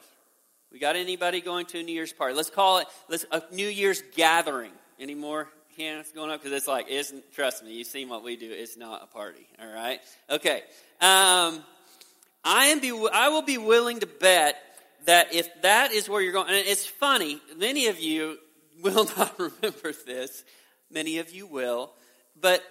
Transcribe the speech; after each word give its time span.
We 0.70 0.78
got 0.78 0.94
anybody 0.94 1.40
going 1.40 1.66
to 1.66 1.80
a 1.80 1.82
New 1.82 1.92
Year's 1.92 2.12
party? 2.12 2.36
Let's 2.36 2.50
call 2.50 2.78
it 2.78 2.86
let's 3.08 3.24
a 3.32 3.42
New 3.50 3.66
Year's 3.66 4.00
gathering. 4.14 4.70
Any 5.00 5.16
more 5.16 5.48
hands 5.76 6.12
going 6.12 6.30
up? 6.30 6.42
Because 6.42 6.56
it's 6.56 6.68
like, 6.68 6.88
isn't 6.88 7.32
trust 7.32 7.64
me, 7.64 7.72
you've 7.72 7.86
seen 7.86 8.08
what 8.08 8.22
we 8.24 8.36
do. 8.36 8.50
It's 8.50 8.76
not 8.76 9.02
a 9.02 9.06
party. 9.06 9.46
All 9.60 9.72
right. 9.72 10.00
Okay. 10.30 10.62
Um, 11.00 11.62
I 12.44 12.66
am 12.66 12.80
be 12.80 12.90
I 13.12 13.28
will 13.28 13.42
be 13.42 13.58
willing 13.58 14.00
to 14.00 14.06
bet 14.06 14.56
that 15.06 15.34
if 15.34 15.48
that 15.62 15.92
is 15.92 16.08
where 16.08 16.20
you're 16.20 16.32
going, 16.32 16.48
and 16.48 16.56
it's 16.56 16.86
funny, 16.86 17.40
many 17.56 17.86
of 17.86 18.00
you 18.00 18.38
will 18.82 19.08
not 19.16 19.38
remember 19.38 19.92
this. 20.06 20.44
Many 20.90 21.18
of 21.18 21.30
you 21.30 21.46
will, 21.46 21.90
but 22.38 22.62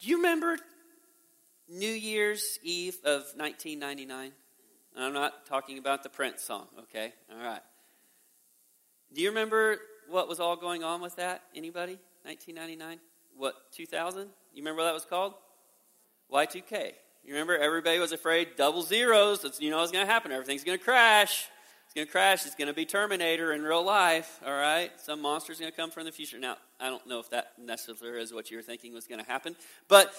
do 0.00 0.08
you 0.08 0.16
remember 0.18 0.56
New 1.68 1.90
Year's 1.90 2.58
Eve 2.62 2.96
of 3.04 3.22
1999? 3.36 4.32
I'm 4.96 5.12
not 5.12 5.46
talking 5.46 5.78
about 5.78 6.02
the 6.02 6.08
Prince 6.08 6.42
song, 6.42 6.66
okay? 6.80 7.12
All 7.30 7.42
right. 7.42 7.62
Do 9.12 9.20
you 9.20 9.28
remember 9.28 9.78
what 10.08 10.28
was 10.28 10.40
all 10.40 10.56
going 10.56 10.84
on 10.84 11.00
with 11.00 11.16
that? 11.16 11.42
Anybody? 11.54 11.98
1999? 12.24 12.98
What, 13.36 13.54
2000? 13.72 14.22
You 14.22 14.28
remember 14.58 14.82
what 14.82 14.88
that 14.88 14.94
was 14.94 15.04
called? 15.04 15.34
Y2K. 16.32 16.92
You 17.24 17.34
remember 17.34 17.56
everybody 17.56 17.98
was 17.98 18.12
afraid 18.12 18.56
double 18.56 18.82
zeros. 18.82 19.42
That's, 19.42 19.60
you 19.60 19.70
know 19.70 19.78
what's 19.78 19.92
going 19.92 20.06
to 20.06 20.12
happen. 20.12 20.32
Everything's 20.32 20.64
going 20.64 20.78
to 20.78 20.84
crash. 20.84 21.48
It's 21.84 21.94
going 21.94 22.06
to 22.06 22.10
crash. 22.12 22.46
It's 22.46 22.54
going 22.54 22.68
to 22.68 22.74
be 22.74 22.86
Terminator 22.86 23.52
in 23.52 23.62
real 23.62 23.84
life. 23.84 24.40
All 24.46 24.52
right? 24.52 24.90
Some 25.00 25.20
monster's 25.20 25.58
going 25.58 25.70
to 25.72 25.76
come 25.76 25.90
from 25.90 26.04
the 26.04 26.12
future. 26.12 26.38
Now, 26.38 26.56
I 26.78 26.88
don't 26.88 27.06
know 27.06 27.18
if 27.18 27.30
that 27.30 27.52
necessarily 27.58 28.22
is 28.22 28.32
what 28.32 28.50
you 28.50 28.56
were 28.56 28.62
thinking 28.62 28.94
was 28.94 29.06
going 29.06 29.20
to 29.22 29.28
happen. 29.28 29.56
But, 29.88 30.14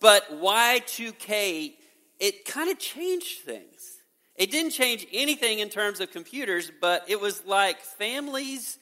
but 0.00 0.28
Y2K, 0.42 1.74
it 2.18 2.44
kind 2.44 2.70
of 2.70 2.78
changed 2.78 3.40
things. 3.40 3.98
It 4.34 4.50
didn't 4.50 4.72
change 4.72 5.06
anything 5.12 5.60
in 5.60 5.68
terms 5.68 6.00
of 6.00 6.10
computers, 6.10 6.70
but 6.80 7.04
it 7.08 7.20
was 7.20 7.44
like 7.46 7.80
families. 7.80 8.78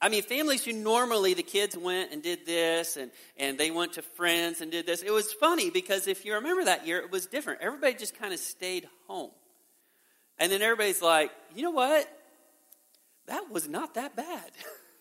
I 0.00 0.10
mean, 0.10 0.22
families 0.22 0.64
who 0.64 0.72
normally 0.72 1.32
the 1.32 1.42
kids 1.42 1.76
went 1.76 2.12
and 2.12 2.22
did 2.22 2.44
this, 2.44 2.98
and, 2.98 3.10
and 3.38 3.56
they 3.56 3.70
went 3.70 3.94
to 3.94 4.02
friends 4.02 4.60
and 4.60 4.70
did 4.70 4.84
this. 4.84 5.02
It 5.02 5.10
was 5.10 5.32
funny 5.32 5.70
because 5.70 6.06
if 6.06 6.24
you 6.24 6.34
remember 6.34 6.64
that 6.64 6.86
year, 6.86 6.98
it 6.98 7.10
was 7.10 7.26
different. 7.26 7.62
Everybody 7.62 7.94
just 7.94 8.18
kind 8.18 8.34
of 8.34 8.38
stayed 8.38 8.86
home. 9.06 9.30
And 10.38 10.52
then 10.52 10.60
everybody's 10.60 11.00
like, 11.00 11.30
you 11.54 11.62
know 11.62 11.70
what? 11.70 12.06
That 13.26 13.50
was 13.50 13.68
not 13.68 13.94
that 13.94 14.14
bad. 14.14 14.50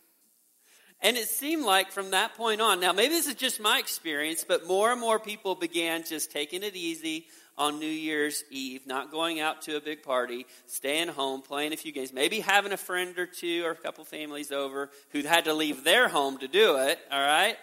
and 1.01 1.17
it 1.17 1.27
seemed 1.27 1.65
like 1.65 1.91
from 1.91 2.11
that 2.11 2.35
point 2.35 2.61
on, 2.61 2.79
now 2.79 2.93
maybe 2.93 3.15
this 3.15 3.27
is 3.27 3.35
just 3.35 3.59
my 3.59 3.79
experience, 3.79 4.45
but 4.47 4.65
more 4.65 4.93
and 4.93 5.01
more 5.01 5.19
people 5.19 5.55
began 5.55 6.05
just 6.05 6.31
taking 6.31 6.63
it 6.63 6.75
easy, 6.75 7.27
on 7.57 7.79
New 7.79 7.85
Year's 7.85 8.43
Eve, 8.51 8.85
not 8.85 9.11
going 9.11 9.39
out 9.39 9.61
to 9.63 9.77
a 9.77 9.81
big 9.81 10.03
party, 10.03 10.45
staying 10.67 11.07
home, 11.07 11.41
playing 11.41 11.73
a 11.73 11.77
few 11.77 11.91
games, 11.91 12.11
maybe 12.11 12.39
having 12.41 12.73
a 12.73 12.77
friend 12.77 13.17
or 13.17 13.25
two 13.25 13.63
or 13.65 13.71
a 13.71 13.75
couple 13.75 14.03
families 14.03 14.51
over 14.51 14.89
who'd 15.11 15.25
had 15.25 15.45
to 15.45 15.53
leave 15.53 15.83
their 15.83 16.09
home 16.09 16.37
to 16.39 16.47
do 16.47 16.77
it, 16.77 16.99
all 17.11 17.19
right? 17.19 17.57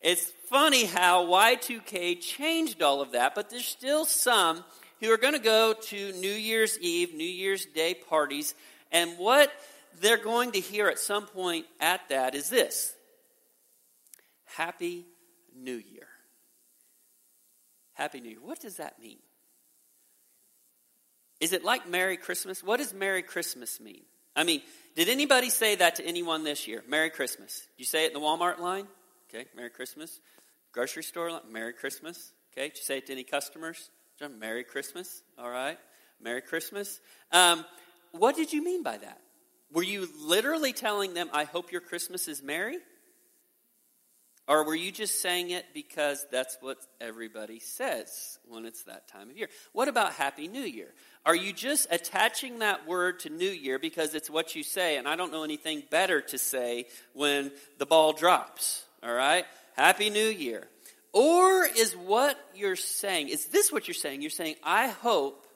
It's 0.00 0.32
funny 0.50 0.84
how 0.84 1.26
Y2K 1.26 2.20
changed 2.20 2.82
all 2.82 3.00
of 3.00 3.12
that, 3.12 3.34
but 3.34 3.50
there's 3.50 3.64
still 3.64 4.04
some 4.04 4.64
who 5.00 5.10
are 5.10 5.16
going 5.16 5.34
to 5.34 5.40
go 5.40 5.74
to 5.74 6.12
New 6.12 6.32
Year's 6.32 6.78
Eve, 6.80 7.14
New 7.14 7.24
Year's 7.24 7.64
Day 7.66 7.94
parties, 7.94 8.54
and 8.90 9.16
what 9.18 9.50
they're 10.00 10.22
going 10.22 10.52
to 10.52 10.60
hear 10.60 10.88
at 10.88 10.98
some 10.98 11.26
point 11.26 11.66
at 11.80 12.08
that 12.08 12.34
is 12.34 12.50
this 12.50 12.94
Happy 14.44 15.06
New 15.56 15.76
Year. 15.76 16.08
Happy 17.94 18.20
New 18.20 18.30
Year. 18.30 18.38
What 18.42 18.60
does 18.60 18.76
that 18.76 19.00
mean? 19.00 19.18
Is 21.40 21.52
it 21.52 21.64
like 21.64 21.88
Merry 21.88 22.16
Christmas? 22.16 22.62
What 22.62 22.78
does 22.78 22.94
Merry 22.94 23.22
Christmas 23.22 23.80
mean? 23.80 24.02
I 24.34 24.44
mean, 24.44 24.62
did 24.96 25.08
anybody 25.08 25.50
say 25.50 25.74
that 25.76 25.96
to 25.96 26.06
anyone 26.06 26.44
this 26.44 26.66
year? 26.68 26.82
Merry 26.88 27.10
Christmas. 27.10 27.66
You 27.76 27.84
say 27.84 28.04
it 28.04 28.08
in 28.08 28.14
the 28.14 28.24
Walmart 28.24 28.58
line? 28.58 28.86
Okay, 29.28 29.46
Merry 29.56 29.70
Christmas. 29.70 30.20
Grocery 30.72 31.02
store 31.02 31.30
line? 31.30 31.40
Merry 31.50 31.72
Christmas. 31.72 32.32
Okay, 32.52 32.68
did 32.68 32.78
you 32.78 32.84
say 32.84 32.98
it 32.98 33.06
to 33.06 33.12
any 33.12 33.24
customers? 33.24 33.90
Merry 34.38 34.62
Christmas. 34.62 35.22
All 35.36 35.50
right, 35.50 35.78
Merry 36.20 36.42
Christmas. 36.42 37.00
Um, 37.32 37.64
what 38.12 38.36
did 38.36 38.52
you 38.52 38.62
mean 38.62 38.84
by 38.84 38.98
that? 38.98 39.18
Were 39.72 39.82
you 39.82 40.08
literally 40.20 40.72
telling 40.72 41.14
them, 41.14 41.28
I 41.32 41.44
hope 41.44 41.72
your 41.72 41.80
Christmas 41.80 42.28
is 42.28 42.42
merry? 42.42 42.78
Or 44.48 44.64
were 44.64 44.74
you 44.74 44.90
just 44.90 45.20
saying 45.22 45.50
it 45.50 45.66
because 45.72 46.26
that's 46.32 46.58
what 46.60 46.78
everybody 47.00 47.60
says 47.60 48.38
when 48.48 48.64
it's 48.64 48.82
that 48.84 49.06
time 49.06 49.30
of 49.30 49.36
year? 49.36 49.48
What 49.72 49.86
about 49.86 50.14
Happy 50.14 50.48
New 50.48 50.62
Year? 50.62 50.88
Are 51.24 51.36
you 51.36 51.52
just 51.52 51.86
attaching 51.92 52.58
that 52.58 52.86
word 52.88 53.20
to 53.20 53.30
New 53.30 53.50
Year 53.50 53.78
because 53.78 54.14
it's 54.14 54.28
what 54.28 54.56
you 54.56 54.64
say? 54.64 54.96
And 54.96 55.06
I 55.06 55.14
don't 55.14 55.30
know 55.30 55.44
anything 55.44 55.84
better 55.90 56.20
to 56.22 56.38
say 56.38 56.86
when 57.12 57.52
the 57.78 57.86
ball 57.86 58.12
drops, 58.12 58.84
all 59.02 59.12
right? 59.12 59.44
Happy 59.76 60.10
New 60.10 60.28
Year. 60.28 60.66
Or 61.12 61.64
is 61.64 61.94
what 61.94 62.36
you're 62.54 62.74
saying, 62.74 63.28
is 63.28 63.46
this 63.46 63.70
what 63.70 63.86
you're 63.86 63.94
saying? 63.94 64.22
You're 64.22 64.30
saying, 64.30 64.56
I 64.64 64.88
hope 64.88 65.46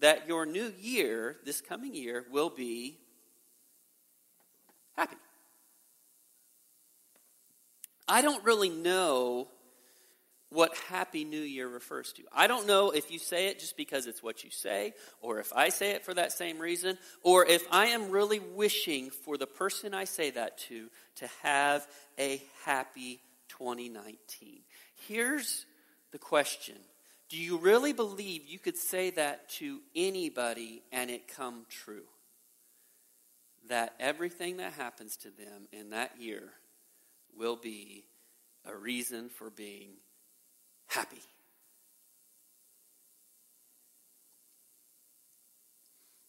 that 0.00 0.28
your 0.28 0.46
new 0.46 0.72
year, 0.80 1.36
this 1.44 1.60
coming 1.60 1.94
year, 1.94 2.24
will 2.30 2.50
be 2.50 2.98
happy. 4.96 5.16
I 8.06 8.22
don't 8.22 8.44
really 8.44 8.70
know 8.70 9.48
what 10.50 10.76
Happy 10.88 11.24
New 11.24 11.40
Year 11.40 11.68
refers 11.68 12.12
to. 12.12 12.22
I 12.32 12.46
don't 12.46 12.66
know 12.66 12.90
if 12.90 13.10
you 13.10 13.18
say 13.18 13.48
it 13.48 13.58
just 13.58 13.76
because 13.76 14.06
it's 14.06 14.22
what 14.22 14.44
you 14.44 14.50
say, 14.50 14.94
or 15.20 15.40
if 15.40 15.52
I 15.52 15.68
say 15.68 15.90
it 15.90 16.04
for 16.04 16.14
that 16.14 16.32
same 16.32 16.58
reason, 16.58 16.96
or 17.22 17.44
if 17.44 17.66
I 17.72 17.86
am 17.86 18.10
really 18.10 18.38
wishing 18.38 19.10
for 19.10 19.36
the 19.36 19.46
person 19.46 19.94
I 19.94 20.04
say 20.04 20.30
that 20.30 20.58
to 20.68 20.88
to 21.16 21.28
have 21.42 21.86
a 22.18 22.40
happy 22.64 23.20
2019. 23.48 24.60
Here's 25.08 25.66
the 26.12 26.18
question 26.18 26.76
Do 27.28 27.36
you 27.36 27.58
really 27.58 27.92
believe 27.92 28.46
you 28.46 28.58
could 28.58 28.76
say 28.76 29.10
that 29.10 29.48
to 29.50 29.80
anybody 29.96 30.82
and 30.92 31.10
it 31.10 31.26
come 31.26 31.66
true? 31.68 32.06
That 33.68 33.94
everything 33.98 34.58
that 34.58 34.74
happens 34.74 35.16
to 35.18 35.30
them 35.30 35.68
in 35.72 35.90
that 35.90 36.20
year 36.20 36.52
will 37.38 37.56
be 37.56 38.04
a 38.64 38.74
reason 38.76 39.28
for 39.28 39.50
being 39.50 39.90
happy. 40.86 41.20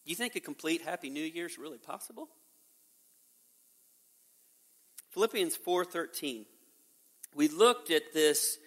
Do 0.04 0.10
you 0.10 0.16
think 0.16 0.36
a 0.36 0.40
complete 0.40 0.82
Happy 0.82 1.10
New 1.10 1.24
Year 1.24 1.46
is 1.46 1.58
really 1.58 1.78
possible? 1.78 2.28
Philippians 5.10 5.56
4:13. 5.56 6.44
We 7.34 7.48
looked 7.48 7.90
at 7.90 8.12
this 8.12 8.58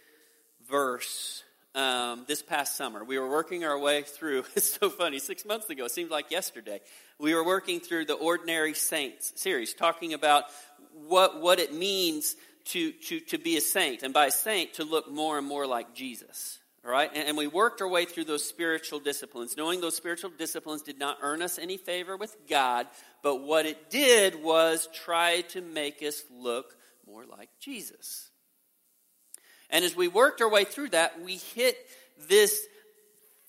verse 0.68 1.44
um, 1.76 2.26
this 2.28 2.42
past 2.42 2.76
summer. 2.76 3.04
We 3.04 3.18
were 3.18 3.30
working 3.30 3.64
our 3.64 3.78
way 3.80 4.02
through. 4.02 4.44
It's 4.56 4.78
so 4.80 4.90
funny. 4.90 5.20
Six 5.20 5.46
months 5.46 5.70
ago, 5.70 5.86
it 5.86 5.92
seems 5.92 6.12
like 6.12 6.32
yesterday. 6.32 6.82
We 7.20 7.34
were 7.34 7.46
working 7.46 7.80
through 7.80 8.06
the 8.06 8.16
Ordinary 8.16 8.74
Saints 8.74 9.32
series, 9.36 9.74
talking 9.74 10.14
about 10.14 10.46
what, 11.08 11.42
what 11.42 11.60
it 11.60 11.74
means 11.74 12.36
to, 12.66 12.92
to, 12.92 13.20
to 13.22 13.38
be 13.38 13.58
a 13.58 13.62
saint, 13.62 14.04
and 14.04 14.14
by 14.14 14.30
saint, 14.30 14.76
to 14.76 14.84
look 14.84 15.12
more 15.12 15.38
and 15.38 15.48
more 15.48 15.66
like 15.66 15.96
Jesus. 15.96 16.60
All 16.86 16.92
right? 16.92 17.10
And, 17.14 17.30
and 17.30 17.38
we 17.38 17.48
worked 17.48 17.82
our 17.82 17.88
way 17.88 18.06
through 18.06 18.26
those 18.26 18.48
spiritual 18.48 19.00
disciplines, 19.00 19.58
knowing 19.58 19.82
those 19.82 19.96
spiritual 19.96 20.32
disciplines 20.38 20.82
did 20.82 21.00
not 21.00 21.18
earn 21.22 21.42
us 21.42 21.58
any 21.58 21.78
favor 21.78 22.16
with 22.16 22.36
God, 22.48 22.88
but 23.24 23.38
what 23.38 23.66
it 23.66 23.90
did 23.90 24.42
was 24.42 24.88
try 24.94 25.42
to 25.50 25.62
make 25.62 26.02
us 26.02 26.24
look 26.32 26.76
more 27.08 27.26
like 27.26 27.50
Jesus. 27.60 28.30
And 29.70 29.84
as 29.84 29.96
we 29.96 30.08
worked 30.08 30.42
our 30.42 30.50
way 30.50 30.64
through 30.64 30.90
that, 30.90 31.22
we 31.22 31.38
hit 31.38 31.78
this 32.28 32.66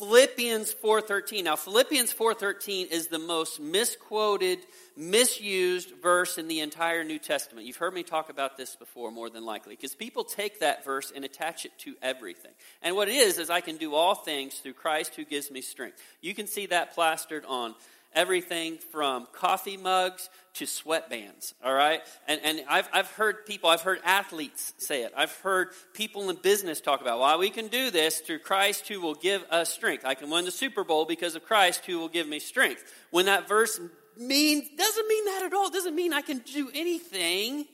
Philippians 0.00 0.73
4:13. 0.73 1.44
Now 1.44 1.56
Philippians 1.56 2.11
4:13 2.11 2.87
is 2.87 3.08
the 3.08 3.19
most 3.19 3.61
misquoted, 3.61 4.61
misused 4.97 5.91
verse 6.02 6.38
in 6.38 6.49
the 6.49 6.61
entire 6.61 7.05
New 7.05 7.19
Testament. 7.19 7.67
You've 7.67 7.76
heard 7.76 7.93
me 7.93 8.02
talk 8.02 8.31
about 8.31 8.56
this 8.56 8.76
before 8.76 9.11
more 9.11 9.29
than 9.29 9.44
likely 9.44 9.76
because 9.76 9.94
people 9.94 10.25
take 10.25 10.61
that 10.61 10.87
verse 10.87 11.12
and 11.14 11.23
attach 11.23 11.67
it 11.67 11.79
to 11.81 11.97
everything. 12.00 12.52
And 12.81 12.97
what 12.97 13.11
it 13.11 13.14
is 13.14 13.38
is 13.38 13.50
I 13.50 13.61
can 13.61 13.76
do 13.76 13.94
all 13.94 14.14
things 14.14 14.55
through 14.55 14.73
Christ 14.73 15.17
who 15.17 15.25
gives 15.26 15.50
me 15.50 15.61
strength. 15.61 16.03
You 16.23 16.35
can 16.35 16.46
see 16.46 16.64
that 16.67 16.94
plastered 16.94 17.44
on 17.44 17.75
everything 18.14 18.78
from 18.90 19.26
coffee 19.32 19.76
mugs 19.76 20.28
to 20.54 20.64
sweatbands, 20.64 21.54
all 21.64 21.72
right? 21.72 22.00
And, 22.26 22.40
and 22.42 22.62
I've, 22.68 22.88
I've 22.92 23.10
heard 23.12 23.46
people, 23.46 23.70
I've 23.70 23.82
heard 23.82 24.00
athletes 24.04 24.74
say 24.78 25.04
it. 25.04 25.12
I've 25.16 25.34
heard 25.38 25.68
people 25.94 26.28
in 26.28 26.36
business 26.36 26.80
talk 26.80 27.00
about, 27.00 27.20
well, 27.20 27.38
we 27.38 27.50
can 27.50 27.68
do 27.68 27.90
this 27.90 28.20
through 28.20 28.40
Christ 28.40 28.88
who 28.88 29.00
will 29.00 29.14
give 29.14 29.44
us 29.50 29.72
strength. 29.72 30.04
I 30.04 30.14
can 30.14 30.28
win 30.30 30.44
the 30.44 30.50
Super 30.50 30.84
Bowl 30.84 31.04
because 31.04 31.36
of 31.36 31.44
Christ 31.44 31.86
who 31.86 31.98
will 31.98 32.08
give 32.08 32.28
me 32.28 32.40
strength. 32.40 32.82
When 33.10 33.26
that 33.26 33.48
verse 33.48 33.80
means, 34.16 34.68
doesn't 34.76 35.08
mean 35.08 35.24
that 35.26 35.42
at 35.44 35.54
all. 35.54 35.68
It 35.68 35.72
doesn't 35.72 35.94
mean 35.94 36.12
I 36.12 36.22
can 36.22 36.38
do 36.38 36.70
anything 36.74 37.66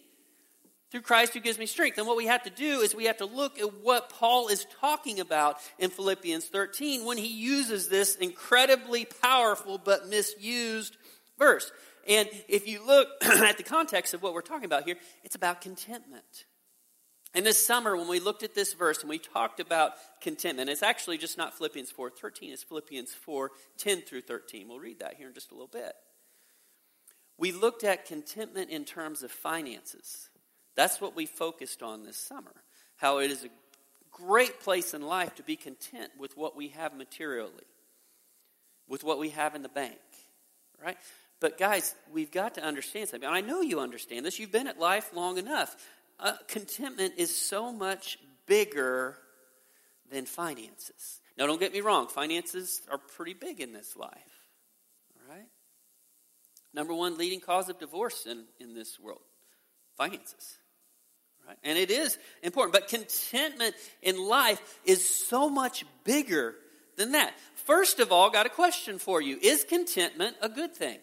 through 0.90 1.02
Christ 1.02 1.34
who 1.34 1.40
gives 1.40 1.58
me 1.58 1.66
strength. 1.66 1.98
And 1.98 2.06
what 2.06 2.16
we 2.16 2.26
have 2.26 2.44
to 2.44 2.50
do 2.50 2.80
is 2.80 2.94
we 2.94 3.06
have 3.06 3.18
to 3.18 3.26
look 3.26 3.58
at 3.58 3.82
what 3.82 4.10
Paul 4.10 4.48
is 4.48 4.66
talking 4.80 5.20
about 5.20 5.58
in 5.78 5.90
Philippians 5.90 6.46
13 6.46 7.04
when 7.04 7.18
he 7.18 7.26
uses 7.26 7.88
this 7.88 8.14
incredibly 8.16 9.04
powerful 9.04 9.78
but 9.78 10.08
misused 10.08 10.96
verse. 11.38 11.70
And 12.08 12.28
if 12.48 12.68
you 12.68 12.86
look 12.86 13.08
at 13.22 13.56
the 13.56 13.64
context 13.64 14.14
of 14.14 14.22
what 14.22 14.32
we're 14.32 14.42
talking 14.42 14.64
about 14.64 14.84
here, 14.84 14.96
it's 15.24 15.34
about 15.34 15.60
contentment. 15.60 16.46
And 17.34 17.44
this 17.44 17.64
summer, 17.64 17.96
when 17.96 18.08
we 18.08 18.20
looked 18.20 18.44
at 18.44 18.54
this 18.54 18.72
verse 18.72 19.00
and 19.00 19.10
we 19.10 19.18
talked 19.18 19.60
about 19.60 19.92
contentment, 20.22 20.70
it's 20.70 20.82
actually 20.82 21.18
just 21.18 21.36
not 21.36 21.52
Philippians 21.54 21.90
4 21.90 22.10
13, 22.10 22.52
it's 22.52 22.62
Philippians 22.62 23.12
4 23.12 23.50
10 23.76 24.02
through 24.02 24.22
13. 24.22 24.68
We'll 24.68 24.78
read 24.78 25.00
that 25.00 25.14
here 25.14 25.28
in 25.28 25.34
just 25.34 25.50
a 25.50 25.54
little 25.54 25.66
bit. 25.66 25.92
We 27.36 27.52
looked 27.52 27.84
at 27.84 28.06
contentment 28.06 28.70
in 28.70 28.86
terms 28.86 29.22
of 29.22 29.30
finances. 29.30 30.30
That's 30.76 31.00
what 31.00 31.17
we 31.17 31.26
focused 31.26 31.82
on 31.82 32.05
this 32.05 32.17
summer. 32.17 32.52
How 32.96 33.19
it 33.19 33.31
is 33.31 33.44
a 33.44 33.49
great 34.12 34.61
place 34.61 34.94
in 34.94 35.02
life 35.02 35.34
to 35.37 35.43
be 35.43 35.56
content 35.56 36.11
with 36.19 36.37
what 36.37 36.56
we 36.56 36.69
have 36.69 36.94
materially, 36.94 37.67
with 38.88 39.02
what 39.02 39.19
we 39.19 39.31
have 39.31 39.55
in 39.55 39.62
the 39.62 39.69
bank, 39.69 39.99
right? 40.82 40.96
But 41.40 41.58
guys, 41.58 41.94
we've 42.12 42.31
got 42.31 42.55
to 42.55 42.62
understand 42.62 43.08
something. 43.08 43.28
I 43.28 43.40
know 43.40 43.61
you 43.61 43.81
understand 43.81 44.25
this. 44.25 44.38
You've 44.38 44.52
been 44.52 44.69
at 44.69 44.78
life 44.78 45.11
long 45.14 45.38
enough. 45.38 45.76
Uh, 46.19 46.32
contentment 46.49 47.14
is 47.19 47.34
so 47.34 47.72
much 47.72 48.19
bigger 48.46 49.19
than 50.11 50.25
finances. 50.25 51.20
Now, 51.37 51.46
don't 51.46 51.61
get 51.61 51.72
me 51.72 51.81
wrong. 51.81 52.08
Finances 52.08 52.81
are 52.90 52.96
pretty 52.96 53.34
big 53.34 53.61
in 53.61 53.72
this 53.72 53.96
life. 53.96 54.11
All 55.20 55.34
right? 55.34 55.49
Number 56.72 56.94
one 56.94 57.19
leading 57.19 57.40
cause 57.40 57.69
of 57.69 57.79
divorce 57.79 58.25
in, 58.25 58.44
in 58.61 58.75
this 58.75 58.99
world 58.99 59.20
finances. 59.96 60.58
Right? 61.46 61.56
And 61.62 61.78
it 61.78 61.90
is 61.90 62.19
important. 62.43 62.72
But 62.72 62.88
contentment 62.88 63.75
in 64.02 64.19
life 64.19 64.60
is 64.84 65.08
so 65.08 65.48
much 65.48 65.84
bigger 66.04 66.54
than 66.96 67.12
that. 67.12 67.34
First 67.66 68.00
of 68.00 68.12
all, 68.12 68.31
got 68.31 68.46
a 68.46 68.50
question 68.50 68.98
for 68.98 69.20
you 69.20 69.38
Is 69.40 69.64
contentment 69.64 70.37
a 70.40 70.48
good 70.48 70.75
thing? 70.75 70.98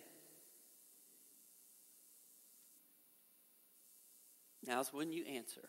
Now's 4.66 4.94
when 4.94 5.12
you 5.12 5.25
answer. 5.25 5.62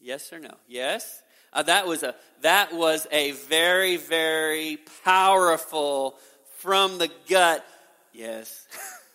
Yes 0.00 0.32
or 0.32 0.38
no? 0.38 0.54
Yes? 0.66 1.22
Uh, 1.52 1.62
that 1.62 1.86
was 1.86 2.02
a 2.02 2.14
that 2.42 2.72
was 2.72 3.06
a 3.10 3.32
very 3.32 3.96
very 3.96 4.78
powerful 5.04 6.16
from 6.58 6.98
the 6.98 7.10
gut. 7.28 7.64
Yes. 8.12 8.66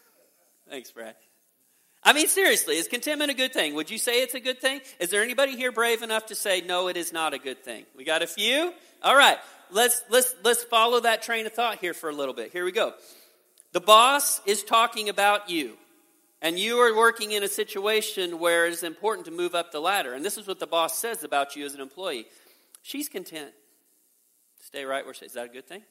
Thanks, 0.69 0.91
Brad. 0.91 1.15
I 2.07 2.13
mean, 2.13 2.27
seriously, 2.27 2.77
is 2.77 2.87
contentment 2.87 3.31
a 3.31 3.33
good 3.33 3.51
thing? 3.51 3.73
Would 3.73 3.89
you 3.89 3.97
say 3.97 4.21
it's 4.21 4.35
a 4.35 4.39
good 4.39 4.61
thing? 4.61 4.79
Is 4.99 5.09
there 5.09 5.23
anybody 5.23 5.55
here 5.55 5.71
brave 5.71 6.03
enough 6.03 6.27
to 6.27 6.35
say 6.35 6.61
no, 6.61 6.87
it 6.87 6.97
is 6.97 7.11
not 7.11 7.33
a 7.33 7.39
good 7.39 7.63
thing? 7.63 7.85
We 7.97 8.03
got 8.03 8.21
a 8.21 8.27
few. 8.27 8.71
All 9.01 9.15
right, 9.15 9.39
let's 9.71 10.03
let's 10.11 10.35
let's 10.43 10.63
follow 10.63 10.99
that 10.99 11.23
train 11.23 11.47
of 11.47 11.53
thought 11.53 11.79
here 11.79 11.95
for 11.95 12.09
a 12.11 12.13
little 12.13 12.35
bit. 12.35 12.51
Here 12.51 12.63
we 12.63 12.71
go. 12.71 12.93
The 13.73 13.81
boss 13.81 14.39
is 14.45 14.63
talking 14.63 15.09
about 15.09 15.49
you, 15.49 15.77
and 16.43 16.59
you 16.59 16.77
are 16.77 16.95
working 16.95 17.31
in 17.31 17.41
a 17.41 17.47
situation 17.47 18.39
where 18.39 18.67
it 18.67 18.73
is 18.73 18.83
important 18.83 19.25
to 19.25 19.31
move 19.31 19.55
up 19.55 19.71
the 19.71 19.81
ladder. 19.81 20.13
And 20.13 20.23
this 20.23 20.37
is 20.37 20.47
what 20.47 20.59
the 20.59 20.67
boss 20.67 20.99
says 20.99 21.23
about 21.23 21.55
you 21.55 21.65
as 21.65 21.73
an 21.73 21.81
employee. 21.81 22.27
She's 22.83 23.09
content. 23.09 23.51
Stay 24.61 24.85
right 24.85 25.03
where 25.03 25.13
she 25.15 25.25
is. 25.25 25.31
Is 25.31 25.35
that 25.35 25.45
a 25.45 25.49
good 25.49 25.67
thing? 25.67 25.81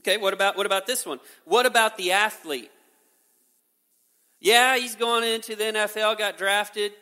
Okay, 0.00 0.18
what 0.18 0.32
about 0.32 0.56
what 0.56 0.66
about 0.66 0.86
this 0.86 1.04
one? 1.04 1.18
What 1.44 1.66
about 1.66 1.96
the 1.96 2.12
athlete? 2.12 2.70
Yeah, 4.44 4.76
he's 4.76 4.94
going 4.94 5.24
into 5.24 5.56
the 5.56 5.64
NFL, 5.64 6.18
got 6.18 6.36
drafted, 6.36 6.92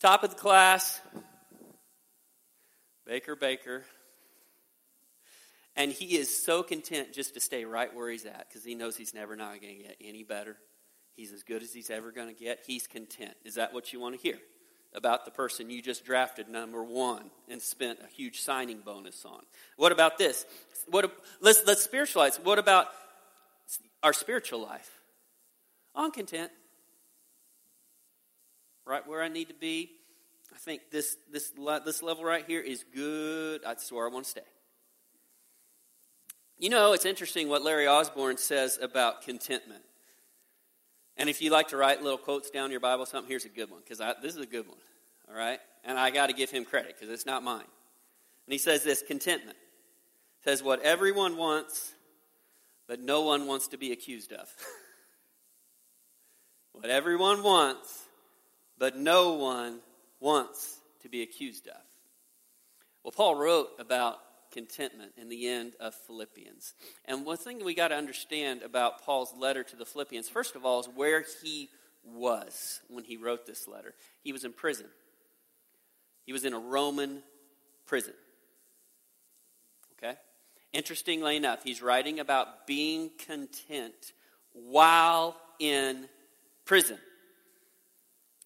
top 0.00 0.24
of 0.24 0.30
the 0.30 0.36
class. 0.36 0.98
Baker, 3.06 3.36
Baker. 3.36 3.84
And 5.76 5.92
he 5.92 6.16
is 6.16 6.42
so 6.42 6.62
content 6.62 7.12
just 7.12 7.34
to 7.34 7.40
stay 7.40 7.66
right 7.66 7.94
where 7.94 8.10
he's 8.10 8.24
at 8.24 8.46
because 8.48 8.64
he 8.64 8.74
knows 8.74 8.96
he's 8.96 9.12
never 9.12 9.36
not 9.36 9.60
going 9.60 9.76
to 9.76 9.82
get 9.82 9.96
any 10.02 10.22
better. 10.22 10.56
He's 11.16 11.34
as 11.34 11.42
good 11.42 11.62
as 11.62 11.74
he's 11.74 11.90
ever 11.90 12.12
going 12.12 12.28
to 12.28 12.34
get. 12.34 12.60
He's 12.66 12.86
content. 12.86 13.34
Is 13.44 13.56
that 13.56 13.74
what 13.74 13.92
you 13.92 14.00
want 14.00 14.16
to 14.16 14.20
hear 14.22 14.38
about 14.94 15.26
the 15.26 15.32
person 15.32 15.68
you 15.68 15.82
just 15.82 16.06
drafted 16.06 16.48
number 16.48 16.82
one 16.82 17.30
and 17.46 17.60
spent 17.60 17.98
a 18.02 18.06
huge 18.06 18.40
signing 18.40 18.78
bonus 18.82 19.22
on? 19.26 19.42
What 19.76 19.92
about 19.92 20.16
this? 20.16 20.46
What 20.88 21.14
let's 21.42 21.62
let's 21.66 21.82
spiritualize. 21.82 22.38
What 22.38 22.58
about 22.58 22.86
our 24.02 24.14
spiritual 24.14 24.62
life? 24.62 24.90
I'm 25.94 26.10
content. 26.10 26.50
Right 28.86 29.06
where 29.06 29.22
I 29.22 29.28
need 29.28 29.48
to 29.48 29.54
be. 29.54 29.90
I 30.54 30.58
think 30.58 30.82
this, 30.90 31.16
this, 31.32 31.52
this 31.84 32.02
level 32.02 32.24
right 32.24 32.44
here 32.46 32.60
is 32.60 32.84
good. 32.94 33.62
That's 33.64 33.90
where 33.90 34.06
I 34.06 34.12
want 34.12 34.24
to 34.24 34.30
stay. 34.30 34.40
You 36.58 36.68
know, 36.68 36.92
it's 36.92 37.04
interesting 37.04 37.48
what 37.48 37.62
Larry 37.62 37.86
Osborne 37.86 38.36
says 38.36 38.78
about 38.80 39.22
contentment. 39.22 39.82
And 41.16 41.28
if 41.28 41.40
you 41.42 41.50
like 41.50 41.68
to 41.68 41.76
write 41.76 42.02
little 42.02 42.18
quotes 42.18 42.50
down 42.50 42.66
in 42.66 42.70
your 42.70 42.80
Bible, 42.80 43.06
something, 43.06 43.28
here's 43.28 43.44
a 43.44 43.48
good 43.48 43.70
one, 43.70 43.80
because 43.80 43.98
this 44.22 44.34
is 44.34 44.40
a 44.40 44.46
good 44.46 44.68
one. 44.68 44.78
All 45.28 45.36
right? 45.36 45.58
And 45.84 45.98
I 45.98 46.10
got 46.10 46.28
to 46.28 46.32
give 46.32 46.50
him 46.50 46.64
credit, 46.64 46.94
because 46.98 47.12
it's 47.12 47.26
not 47.26 47.42
mine. 47.42 47.64
And 48.46 48.52
he 48.52 48.58
says 48.58 48.84
this 48.84 49.02
contentment 49.02 49.56
says 50.44 50.62
what 50.62 50.82
everyone 50.82 51.36
wants, 51.36 51.94
but 52.86 53.00
no 53.00 53.22
one 53.22 53.46
wants 53.46 53.68
to 53.68 53.78
be 53.78 53.92
accused 53.92 54.32
of. 54.32 54.46
what 56.74 56.90
everyone 56.90 57.42
wants, 57.42 58.04
but 58.78 58.96
no 58.96 59.34
one 59.34 59.78
wants 60.20 60.78
to 61.02 61.08
be 61.08 61.22
accused 61.22 61.66
of. 61.68 61.80
Well, 63.02 63.12
Paul 63.12 63.36
wrote 63.36 63.68
about 63.78 64.18
contentment 64.52 65.12
in 65.16 65.28
the 65.28 65.48
end 65.48 65.74
of 65.80 65.94
Philippians. 65.94 66.74
And 67.04 67.24
one 67.24 67.36
thing 67.36 67.64
we 67.64 67.74
got 67.74 67.88
to 67.88 67.96
understand 67.96 68.62
about 68.62 69.02
Paul's 69.02 69.32
letter 69.36 69.62
to 69.62 69.76
the 69.76 69.84
Philippians, 69.84 70.28
first 70.28 70.56
of 70.56 70.64
all, 70.64 70.80
is 70.80 70.86
where 70.94 71.24
he 71.42 71.70
was 72.04 72.80
when 72.88 73.04
he 73.04 73.16
wrote 73.16 73.46
this 73.46 73.66
letter. 73.66 73.94
He 74.22 74.32
was 74.32 74.44
in 74.44 74.52
prison, 74.52 74.86
he 76.26 76.32
was 76.32 76.44
in 76.44 76.52
a 76.52 76.58
Roman 76.58 77.22
prison. 77.86 78.14
Okay? 79.98 80.18
Interestingly 80.72 81.36
enough, 81.36 81.62
he's 81.62 81.80
writing 81.80 82.18
about 82.18 82.66
being 82.66 83.10
content 83.26 84.12
while 84.52 85.36
in 85.60 86.08
prison. 86.64 86.98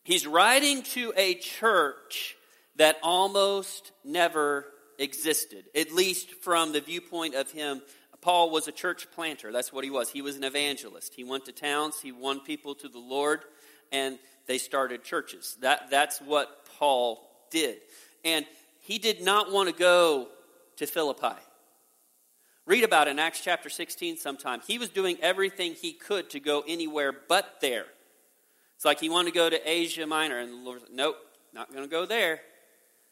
He's 0.05 0.27
writing 0.27 0.83
to 0.95 1.13
a 1.17 1.35
church 1.35 2.37
that 2.77 2.97
almost 3.03 3.93
never 4.05 4.65
existed, 4.99 5.65
at 5.75 5.93
least 5.93 6.31
from 6.43 6.73
the 6.73 6.81
viewpoint 6.81 7.35
of 7.35 7.51
him. 7.51 7.83
Paul 8.21 8.51
was 8.51 8.67
a 8.67 8.73
church 8.73 9.07
planter. 9.13 9.53
That's 9.53 9.73
what 9.73 9.85
he 9.85 9.91
was. 9.91 10.11
He 10.11 10.23
was 10.23 10.37
an 10.37 10.45
evangelist. 10.45 11.15
He 11.15 11.25
went 11.25 11.45
to 11.45 11.53
towns, 11.53 12.01
he 12.01 12.13
won 12.13 12.41
people 12.41 12.75
to 12.77 12.89
the 12.89 12.99
Lord, 12.99 13.45
and 13.93 14.19
they 14.47 14.59
started 14.59 15.05
churches. 15.05 15.57
That, 15.61 15.91
that's 15.91 16.21
what 16.21 16.67
Paul 16.79 17.29
did. 17.51 17.79
And 18.25 18.45
he 18.81 18.99
did 18.99 19.23
not 19.23 19.53
want 19.53 19.69
to 19.69 19.75
go 19.75 20.29
to 20.77 20.87
Philippi. 20.87 21.37
Read 22.67 22.85
about 22.85 23.09
it 23.09 23.13
in 23.13 23.19
Acts 23.19 23.43
chapter 23.43 23.71
16 23.71 24.17
sometime. 24.17 24.61
He 24.67 24.79
was 24.79 24.89
doing 24.89 25.17
everything 25.23 25.75
he 25.75 25.93
could 25.93 26.31
to 26.31 26.41
go 26.41 26.65
anywhere 26.67 27.13
but 27.29 27.61
there. 27.61 27.87
It's 28.79 28.85
like 28.85 29.01
he 29.01 29.09
wanted 29.09 29.31
to 29.31 29.35
go 29.35 29.51
to 29.51 29.69
Asia 29.69 30.07
Minor, 30.07 30.39
and 30.39 30.53
the 30.53 30.57
Lord 30.65 30.83
said, 30.83 30.91
Nope, 30.93 31.17
not 31.53 31.73
going 31.73 31.83
to 31.83 31.91
go 31.91 32.07
there. 32.07 32.39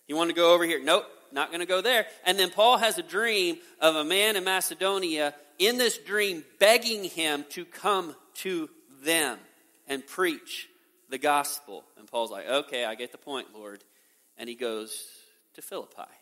He 0.07 0.15
wanted 0.15 0.37
to 0.37 0.41
go 0.41 0.55
over 0.55 0.65
here. 0.65 0.81
Nope, 0.81 1.07
not 1.33 1.49
going 1.49 1.59
to 1.59 1.67
go 1.67 1.81
there. 1.81 2.07
And 2.25 2.39
then 2.39 2.51
Paul 2.51 2.79
has 2.79 2.99
a 2.99 3.03
dream 3.03 3.59
of 3.81 3.97
a 3.97 4.05
man 4.05 4.37
in 4.37 4.45
Macedonia 4.45 5.35
in 5.59 5.77
this 5.77 5.99
dream 5.99 6.45
begging 6.61 7.03
him 7.03 7.45
to 7.51 7.65
come 7.65 8.15
to 8.35 8.71
them 9.03 9.41
and 9.89 10.07
preach 10.07 10.69
the 11.11 11.19
gospel. 11.19 11.83
And 11.99 12.07
Paul's 12.07 12.31
like, 12.31 12.49
Okay, 12.49 12.85
I 12.85 12.95
get 12.95 13.11
the 13.11 13.19
point, 13.19 13.49
Lord. 13.53 13.83
And 14.39 14.49
he 14.49 14.55
goes 14.55 15.05
to 15.55 15.63
Philippi. 15.63 16.13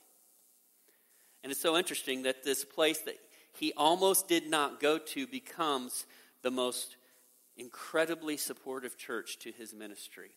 And 1.43 1.53
it's 1.53 1.61
so 1.61 1.77
interesting 1.77 2.23
that 2.23 2.45
this 2.45 2.65
place 2.65 3.01
that 3.01 3.19
he 3.53 3.75
almost 3.77 4.27
did 4.27 4.49
not 4.49 4.81
go 4.81 4.97
to 4.97 5.27
becomes 5.27 6.07
the 6.41 6.51
most 6.51 6.97
incredibly 7.57 8.37
supportive 8.37 8.97
church 8.97 9.39
to 9.41 9.53
his 9.53 9.73
ministry. 9.73 10.31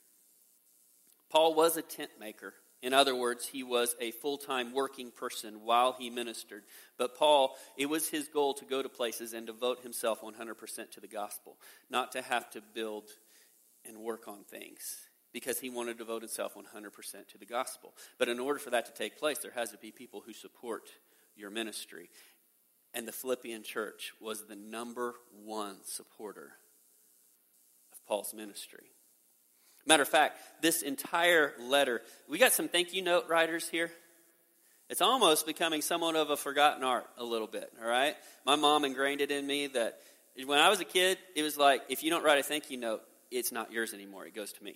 Paul 1.30 1.56
was 1.56 1.78
a 1.78 1.82
tent 1.82 2.12
maker 2.20 2.54
In 2.82 2.94
other 2.94 3.16
words, 3.16 3.48
he 3.48 3.64
was 3.64 3.96
a 4.00 4.12
full 4.12 4.38
time 4.38 4.74
working 4.74 5.10
person 5.12 5.62
while 5.64 5.96
he 5.98 6.10
ministered. 6.10 6.64
But 6.98 7.18
Paul, 7.18 7.56
it 7.76 7.88
was 7.88 8.10
his 8.10 8.28
goal 8.28 8.54
to 8.56 8.66
go 8.66 8.84
to 8.84 8.90
places 8.90 9.34
and 9.34 9.48
devote 9.48 9.82
himself 9.82 10.22
100% 10.22 10.92
to 10.92 11.00
the 11.00 11.08
gospel, 11.08 11.58
not 11.90 12.12
to 12.12 12.22
have 12.22 12.50
to 12.52 12.62
build 12.62 13.06
and 13.84 13.98
work 13.98 14.28
on 14.28 14.44
things, 14.44 14.98
because 15.34 15.60
he 15.60 15.70
wanted 15.70 15.94
to 15.94 16.00
devote 16.00 16.22
himself 16.22 16.54
100% 16.56 17.28
to 17.30 17.38
the 17.38 17.46
gospel. 17.46 17.96
But 18.20 18.30
in 18.30 18.40
order 18.40 18.60
for 18.60 18.70
that 18.70 18.86
to 18.86 18.94
take 18.94 19.18
place, 19.18 19.40
there 19.40 19.52
has 19.56 19.72
to 19.72 19.78
be 19.78 19.92
people 19.92 20.22
who 20.26 20.34
support 20.34 20.90
your 21.36 21.50
ministry. 21.50 22.10
And 22.94 23.08
the 23.08 23.12
Philippian 23.12 23.64
church 23.64 24.14
was 24.22 24.46
the 24.46 24.56
number 24.56 25.16
one 25.32 25.78
supporter 25.84 26.54
Paul's 28.08 28.34
ministry. 28.34 28.86
Matter 29.86 30.04
of 30.04 30.10
fact, 30.10 30.38
this 30.62 30.82
entire 30.82 31.54
letter, 31.62 32.02
we 32.28 32.38
got 32.38 32.52
some 32.52 32.68
thank 32.68 32.94
you 32.94 33.02
note 33.02 33.30
writers 33.30 33.70
here. 33.70 33.90
It's 34.90 35.02
almost 35.02 35.46
becoming 35.46 35.82
somewhat 35.82 36.16
of 36.16 36.30
a 36.30 36.38
forgotten 36.38 36.84
art 36.84 37.06
a 37.18 37.24
little 37.24 37.48
bit, 37.48 37.72
all 37.82 37.90
right? 37.90 38.16
My 38.46 38.56
mom 38.56 38.86
ingrained 38.86 39.22
it 39.22 39.32
in 39.32 39.46
me 39.46 39.68
that 39.68 39.98
when 40.46 40.60
I 40.60 40.70
was 40.70 40.80
a 40.80 40.86
kid, 40.86 41.18
it 41.36 41.44
was 41.44 41.58
like, 41.58 41.82
if 41.90 42.04
you 42.04 42.10
don't 42.10 42.24
write 42.24 42.40
a 42.40 42.44
thank 42.44 42.70
you 42.70 42.78
note, 42.78 43.02
it's 43.32 43.52
not 43.52 43.72
yours 43.72 43.94
anymore. 43.94 44.26
It 44.26 44.36
goes 44.36 44.54
to 44.54 44.64
me. 44.64 44.76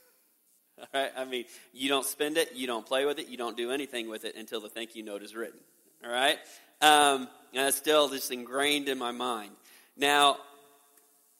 all 0.78 0.86
right? 0.94 1.12
I 1.16 1.24
mean, 1.24 1.44
you 1.72 1.88
don't 1.88 2.06
spend 2.06 2.36
it, 2.36 2.54
you 2.54 2.66
don't 2.66 2.86
play 2.86 3.04
with 3.04 3.18
it, 3.18 3.28
you 3.28 3.36
don't 3.36 3.56
do 3.56 3.70
anything 3.70 4.08
with 4.08 4.24
it 4.24 4.36
until 4.36 4.60
the 4.60 4.68
thank 4.68 4.96
you 4.96 5.02
note 5.02 5.22
is 5.22 5.34
written, 5.34 5.60
all 6.04 6.10
right? 6.10 6.38
Um, 6.80 7.28
and 7.54 7.68
it's 7.68 7.76
still 7.76 8.08
just 8.08 8.30
ingrained 8.30 8.88
in 8.88 8.98
my 8.98 9.12
mind. 9.12 9.52
Now, 9.96 10.38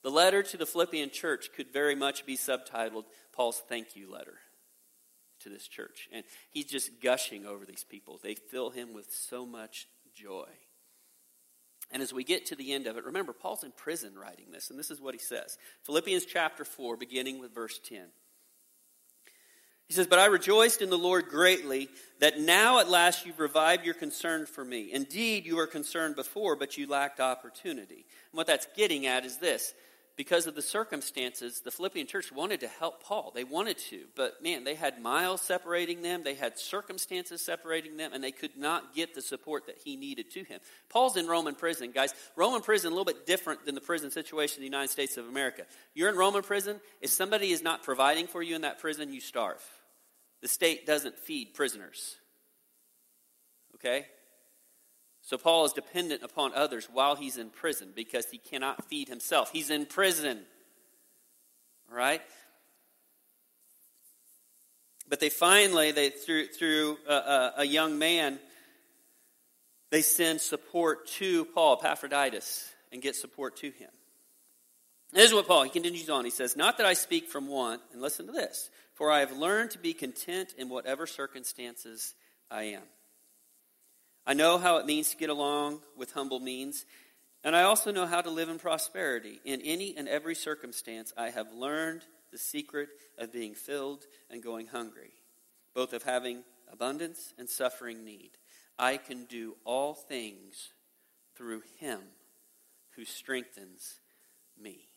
the 0.03 0.11
letter 0.11 0.43
to 0.43 0.57
the 0.57 0.67
Philippian 0.67 1.11
church 1.11 1.51
could 1.55 1.73
very 1.73 1.95
much 1.95 2.27
be 2.27 2.37
subtitled 2.37 3.05
Paul's 3.33 3.63
thank 3.69 3.97
you 3.97 4.11
letter 4.11 4.39
to 5.41 5.49
this 5.49 5.69
church. 5.69 6.09
And 6.13 6.25
he's 6.51 6.67
just 6.67 7.01
gushing 7.03 7.47
over 7.47 7.65
these 7.65 7.85
people. 7.85 8.19
They 8.23 8.35
fill 8.35 8.71
him 8.71 8.93
with 8.93 9.13
so 9.13 9.47
much 9.47 9.87
joy. 10.15 10.49
And 11.91 12.03
as 12.03 12.13
we 12.13 12.25
get 12.25 12.47
to 12.47 12.57
the 12.57 12.73
end 12.73 12.87
of 12.87 12.97
it, 12.97 13.05
remember, 13.05 13.33
Paul's 13.33 13.65
in 13.65 13.73
prison 13.73 14.15
writing 14.19 14.47
this, 14.51 14.71
and 14.71 14.79
this 14.79 14.91
is 14.91 15.01
what 15.01 15.15
he 15.15 15.21
says 15.21 15.59
Philippians 15.85 16.25
chapter 16.25 16.65
4, 16.65 16.97
beginning 16.97 17.39
with 17.39 17.55
verse 17.55 17.79
10. 17.87 18.07
He 19.89 19.95
says, 19.95 20.07
But 20.07 20.19
I 20.19 20.27
rejoiced 20.27 20.81
in 20.81 20.89
the 20.89 20.97
Lord 20.97 21.29
greatly 21.29 21.89
that 22.21 22.41
now 22.41 22.79
at 22.79 22.89
last 22.89 23.27
you've 23.27 23.39
revived 23.39 23.85
your 23.85 23.95
concern 23.95 24.47
for 24.47 24.65
me. 24.65 24.91
Indeed, 24.91 25.45
you 25.45 25.57
were 25.57 25.67
concerned 25.67 26.17
before, 26.17 26.57
but 26.57 26.79
you 26.79 26.87
lacked 26.87 27.21
opportunity. 27.21 28.07
And 28.31 28.39
what 28.39 28.47
that's 28.47 28.69
getting 28.75 29.07
at 29.07 29.27
is 29.27 29.37
this 29.37 29.75
because 30.16 30.47
of 30.47 30.54
the 30.54 30.62
circumstances, 30.62 31.61
the 31.61 31.71
Philippian 31.71 32.07
church 32.07 32.31
wanted 32.31 32.61
to 32.61 32.69
help 32.69 33.02
Paul. 33.02 33.33
They 33.35 33.45
wanted 33.45 33.78
to, 33.90 34.04
but 34.14 34.42
man, 34.42 34.64
they 34.64 34.75
had 34.75 35.00
miles 35.00 35.40
separating 35.40 36.02
them, 36.02 36.23
they 36.23 36.35
had 36.35 36.59
circumstances 36.59 37.45
separating 37.45 37.97
them, 37.97 38.12
and 38.12 38.23
they 38.23 38.31
could 38.31 38.57
not 38.57 38.95
get 38.95 39.14
the 39.14 39.23
support 39.23 39.66
that 39.66 39.78
he 39.83 39.97
needed 39.97 40.31
to 40.33 40.45
him. 40.45 40.61
Paul's 40.90 41.16
in 41.16 41.26
Roman 41.26 41.54
prison, 41.54 41.92
guys. 41.92 42.14
Roman 42.37 42.61
prison 42.61 42.88
a 42.88 42.95
little 42.95 43.04
bit 43.04 43.26
different 43.26 43.64
than 43.64 43.75
the 43.75 43.81
prison 43.81 44.11
situation 44.11 44.57
in 44.57 44.62
the 44.62 44.76
United 44.76 44.90
States 44.90 45.16
of 45.16 45.28
America. 45.28 45.62
You're 45.95 46.11
in 46.11 46.16
Roman 46.16 46.42
prison, 46.42 46.81
if 47.00 47.11
somebody 47.11 47.50
is 47.50 47.62
not 47.62 47.83
providing 47.83 48.26
for 48.26 48.42
you 48.42 48.54
in 48.54 48.62
that 48.62 48.81
prison, 48.81 49.12
you 49.12 49.21
starve. 49.21 49.62
The 50.42 50.49
state 50.49 50.87
doesn't 50.87 51.19
feed 51.19 51.54
prisoners. 51.54 52.16
Okay? 53.76 54.07
So 55.33 55.39
Paul 55.39 55.65
is 55.65 55.73
dependent 55.73 56.23
upon 56.23 56.53
others 56.53 56.91
while 56.93 57.17
he's 57.17 57.39
in 57.39 57.49
prison 57.49 57.93
because 57.97 58.27
he 58.27 58.37
cannot 58.37 58.85
feed 58.91 59.09
himself. 59.09 59.51
He's 59.51 59.71
in 59.71 59.87
prison. 59.87 60.41
All 61.91 61.97
right? 61.97 62.21
But 65.09 65.21
they 65.21 65.31
finally, 65.31 65.91
they 65.91 66.11
through 66.11 66.49
through 66.49 66.99
a, 67.09 67.15
a, 67.15 67.53
a 67.61 67.65
young 67.65 67.99
man, 67.99 68.41
they 69.91 70.03
send 70.03 70.43
support 70.43 71.07
to 71.12 71.47
Paul, 71.47 71.79
Epaphroditus, 71.83 72.71
and 72.93 73.01
get 73.01 73.17
support 73.17 73.57
to 73.57 73.71
him. 73.71 73.89
This 75.15 75.31
is 75.31 75.35
what 75.35 75.49
Paul, 75.49 75.62
he 75.62 75.71
continues 75.71 76.11
on. 76.11 76.27
He 76.27 76.31
says, 76.31 76.59
Not 76.59 76.77
that 76.77 76.85
I 76.85 76.93
speak 76.93 77.31
from 77.31 77.49
want, 77.49 77.81
and 77.95 78.03
listen 78.03 78.27
to 78.27 78.33
this, 78.33 78.69
for 78.93 79.11
I 79.11 79.21
have 79.21 79.33
learned 79.33 79.71
to 79.71 79.79
be 79.79 79.95
content 79.95 80.53
in 80.59 80.69
whatever 80.69 81.07
circumstances 81.07 82.12
I 82.51 82.65
am. 82.65 82.83
I 84.26 84.35
know 84.35 84.59
how 84.59 84.76
it 84.76 84.87
means 84.87 85.11
to 85.11 85.17
get 85.17 85.31
along 85.31 85.81
with 85.97 86.12
humble 86.12 86.41
means, 86.41 86.85
and 87.45 87.57
I 87.57 87.62
also 87.62 87.91
know 87.91 88.07
how 88.07 88.21
to 88.21 88.31
live 88.31 88.49
in 88.49 88.59
prosperity. 88.59 89.41
In 89.45 89.61
any 89.62 89.97
and 89.97 90.09
every 90.09 90.35
circumstance, 90.35 91.12
I 91.17 91.31
have 91.31 91.52
learned 91.52 92.02
the 92.31 92.38
secret 92.38 92.88
of 93.19 93.33
being 93.33 93.55
filled 93.55 94.05
and 94.31 94.43
going 94.43 94.69
hungry, 94.69 95.11
both 95.75 95.93
of 95.93 96.05
having 96.05 96.45
abundance 96.73 97.35
and 97.37 97.49
suffering 97.49 98.05
need. 98.05 98.31
I 98.79 98.97
can 98.97 99.25
do 99.25 99.57
all 99.64 99.95
things 99.95 100.73
through 101.37 101.62
Him 101.79 102.00
who 102.97 103.05
strengthens 103.05 103.97
me. 104.61 104.88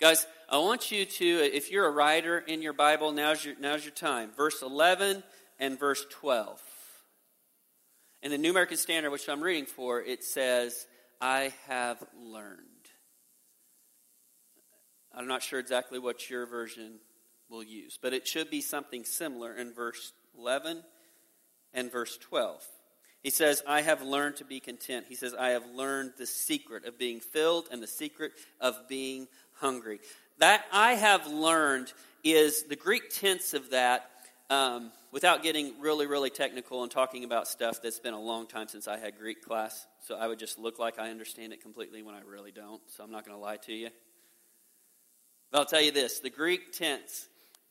Guys, 0.00 0.26
I 0.50 0.58
want 0.58 0.90
you 0.90 1.04
to, 1.04 1.24
if 1.24 1.70
you're 1.70 1.86
a 1.86 1.90
writer 1.90 2.38
in 2.38 2.62
your 2.62 2.72
Bible, 2.72 3.12
now's 3.12 3.44
your, 3.44 3.54
now's 3.60 3.84
your 3.84 3.94
time. 3.94 4.32
Verse 4.36 4.60
11 4.60 5.22
and 5.60 5.78
verse 5.78 6.04
12. 6.10 6.60
In 8.24 8.30
the 8.30 8.38
New 8.38 8.52
American 8.52 8.78
Standard, 8.78 9.10
which 9.10 9.28
I'm 9.28 9.42
reading 9.42 9.66
for, 9.66 10.00
it 10.00 10.24
says, 10.24 10.86
I 11.20 11.52
have 11.68 12.02
learned. 12.18 12.58
I'm 15.14 15.26
not 15.28 15.42
sure 15.42 15.60
exactly 15.60 15.98
what 15.98 16.30
your 16.30 16.46
version 16.46 17.00
will 17.50 17.62
use, 17.62 17.98
but 18.00 18.14
it 18.14 18.26
should 18.26 18.48
be 18.48 18.62
something 18.62 19.04
similar 19.04 19.54
in 19.54 19.74
verse 19.74 20.14
11 20.38 20.82
and 21.74 21.92
verse 21.92 22.16
12. 22.16 22.66
He 23.22 23.28
says, 23.28 23.62
I 23.68 23.82
have 23.82 24.00
learned 24.00 24.36
to 24.36 24.46
be 24.46 24.58
content. 24.58 25.04
He 25.06 25.16
says, 25.16 25.34
I 25.34 25.50
have 25.50 25.66
learned 25.74 26.14
the 26.16 26.26
secret 26.26 26.86
of 26.86 26.98
being 26.98 27.20
filled 27.20 27.68
and 27.70 27.82
the 27.82 27.86
secret 27.86 28.32
of 28.58 28.88
being 28.88 29.28
hungry. 29.52 30.00
That 30.38 30.64
I 30.72 30.94
have 30.94 31.26
learned 31.26 31.92
is 32.22 32.62
the 32.62 32.76
Greek 32.76 33.10
tense 33.10 33.52
of 33.52 33.68
that 33.70 34.08
um, 34.48 34.92
without 35.14 35.44
getting 35.44 35.80
really, 35.80 36.08
really 36.08 36.28
technical 36.28 36.82
and 36.82 36.90
talking 36.90 37.22
about 37.22 37.46
stuff 37.46 37.80
that's 37.80 38.00
been 38.00 38.14
a 38.14 38.20
long 38.20 38.48
time 38.48 38.66
since 38.66 38.88
I 38.88 38.98
had 38.98 39.16
Greek 39.16 39.42
class, 39.42 39.86
so 40.00 40.16
I 40.16 40.26
would 40.26 40.40
just 40.40 40.58
look 40.58 40.80
like 40.80 40.98
I 40.98 41.10
understand 41.10 41.52
it 41.52 41.62
completely 41.62 42.02
when 42.02 42.16
I 42.16 42.20
really 42.28 42.50
don't, 42.50 42.82
so 42.88 43.04
I'm 43.04 43.12
not 43.12 43.24
going 43.24 43.38
to 43.38 43.40
lie 43.40 43.58
to 43.58 43.72
you. 43.72 43.90
But 45.52 45.58
I'll 45.58 45.66
tell 45.66 45.80
you 45.80 45.92
this 45.92 46.18
the 46.18 46.30
Greek 46.30 46.72
tense 46.72 47.28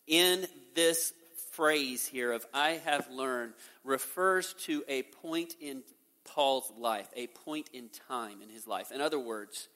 in 0.08 0.48
this 0.74 1.12
phrase 1.52 2.08
here 2.08 2.32
of 2.32 2.46
I 2.54 2.80
have 2.86 3.10
learned 3.12 3.56
refers 3.84 4.54
to 4.66 4.86
a 4.88 5.04
point 5.04 5.54
in 5.60 5.84
Paul's 6.24 6.72
life, 6.78 7.10
a 7.14 7.28
point 7.28 7.70
in 7.74 7.90
time 8.08 8.42
in 8.42 8.48
his 8.48 8.66
life. 8.68 8.90
In 8.90 9.02
other 9.02 9.20
words, 9.20 9.68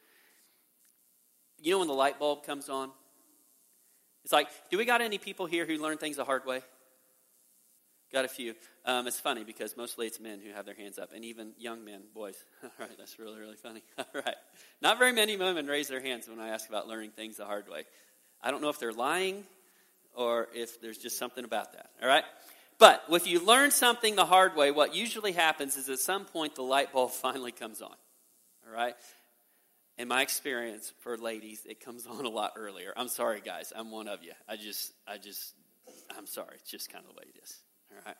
you 1.61 1.71
know 1.71 1.79
when 1.79 1.89
the 1.89 1.93
light 1.93 2.17
bulb 2.17 2.45
comes 2.45 2.69
on? 2.69 2.91
It's 4.23 4.31
like, 4.31 4.47
do 4.71 4.77
we 4.77 4.85
got 4.85 5.01
any 5.01 5.17
people 5.17 5.47
here 5.47 5.65
who 5.65 5.77
learn 5.77 5.97
things 5.97 6.15
the 6.15 6.23
hard 6.23 6.45
way? 6.45 6.61
Got 8.11 8.23
a 8.23 8.29
few. 8.29 8.55
Um, 8.85 9.05
it's 9.05 9.19
funny 9.19 9.43
because 9.43 9.75
mostly 9.75 10.07
it's 10.07 10.19
men 10.19 10.39
who 10.39 10.53
have 10.53 10.65
their 10.65 10.75
hands 10.75 10.97
up, 10.97 11.11
and 11.13 11.25
even 11.25 11.51
young 11.57 11.83
men, 11.83 12.03
boys. 12.13 12.41
All 12.63 12.69
right, 12.79 12.97
that's 12.97 13.19
really, 13.19 13.39
really 13.39 13.57
funny. 13.57 13.83
All 13.97 14.05
right. 14.13 14.35
Not 14.81 14.97
very 14.97 15.11
many 15.11 15.35
women 15.35 15.67
raise 15.67 15.89
their 15.89 16.01
hands 16.01 16.27
when 16.29 16.39
I 16.39 16.49
ask 16.49 16.69
about 16.69 16.87
learning 16.87 17.11
things 17.11 17.37
the 17.37 17.45
hard 17.45 17.67
way. 17.67 17.83
I 18.41 18.51
don't 18.51 18.61
know 18.61 18.69
if 18.69 18.79
they're 18.79 18.93
lying 18.93 19.43
or 20.15 20.47
if 20.53 20.79
there's 20.79 20.97
just 20.97 21.17
something 21.17 21.43
about 21.43 21.73
that. 21.73 21.89
All 22.01 22.07
right? 22.07 22.23
But 22.79 23.03
if 23.09 23.27
you 23.27 23.43
learn 23.43 23.71
something 23.71 24.15
the 24.15 24.25
hard 24.25 24.55
way, 24.55 24.71
what 24.71 24.95
usually 24.95 25.31
happens 25.31 25.75
is 25.75 25.89
at 25.89 25.99
some 25.99 26.25
point 26.25 26.55
the 26.55 26.61
light 26.61 26.93
bulb 26.93 27.11
finally 27.21 27.51
comes 27.51 27.81
on. 27.81 27.95
All 28.67 28.73
right? 28.73 28.95
In 29.97 30.07
my 30.07 30.21
experience 30.21 30.93
for 30.99 31.17
ladies, 31.17 31.65
it 31.67 31.83
comes 31.83 32.05
on 32.05 32.25
a 32.25 32.29
lot 32.29 32.53
earlier. 32.55 32.93
I'm 32.95 33.07
sorry, 33.07 33.41
guys. 33.43 33.73
I'm 33.75 33.91
one 33.91 34.07
of 34.07 34.23
you. 34.23 34.33
I 34.47 34.55
just, 34.55 34.93
I 35.07 35.17
just, 35.17 35.53
I'm 36.15 36.27
sorry. 36.27 36.55
It's 36.55 36.69
just 36.69 36.91
kind 36.91 37.03
of 37.03 37.13
the 37.13 37.17
way 37.17 37.25
it 37.27 37.39
is. 37.43 37.57
Right. 38.05 38.15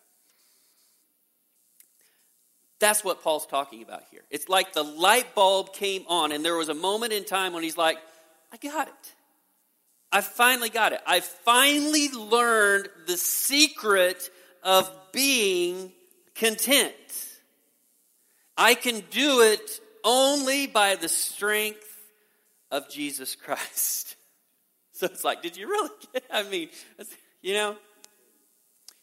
That's 2.80 3.04
what 3.04 3.24
Paul's 3.24 3.48
talking 3.48 3.82
about 3.82 4.04
here. 4.12 4.22
It's 4.30 4.50
like 4.50 4.74
the 4.74 4.84
light 4.84 5.34
bulb 5.34 5.74
came 5.74 6.04
on, 6.08 6.32
and 6.32 6.46
there 6.46 6.56
was 6.56 6.70
a 6.70 6.76
moment 6.76 7.12
in 7.14 7.24
time 7.26 7.54
when 7.54 7.64
he's 7.64 7.78
like, 7.78 7.98
I 8.52 8.58
got 8.58 8.88
it. 8.88 9.14
I 10.12 10.22
finally 10.22 10.70
got 10.70 10.94
it. 10.94 11.02
I 11.06 11.20
finally 11.20 12.10
learned 12.10 12.88
the 13.08 13.18
secret 13.18 14.30
of 14.64 14.90
being 15.12 15.92
content. 16.36 16.94
I 18.56 18.74
can 18.74 19.04
do 19.12 19.42
it 19.42 19.80
only 20.04 20.68
by 20.68 20.96
the 20.96 21.10
strength 21.10 21.84
of 22.72 22.90
Jesus 22.90 23.36
Christ. 23.36 24.16
So 24.94 25.06
it's 25.06 25.24
like, 25.24 25.44
did 25.44 25.56
you 25.56 25.68
really 25.68 25.92
get? 26.12 26.24
I 26.32 26.42
mean, 26.42 26.70
you 27.44 27.54
know, 27.54 27.76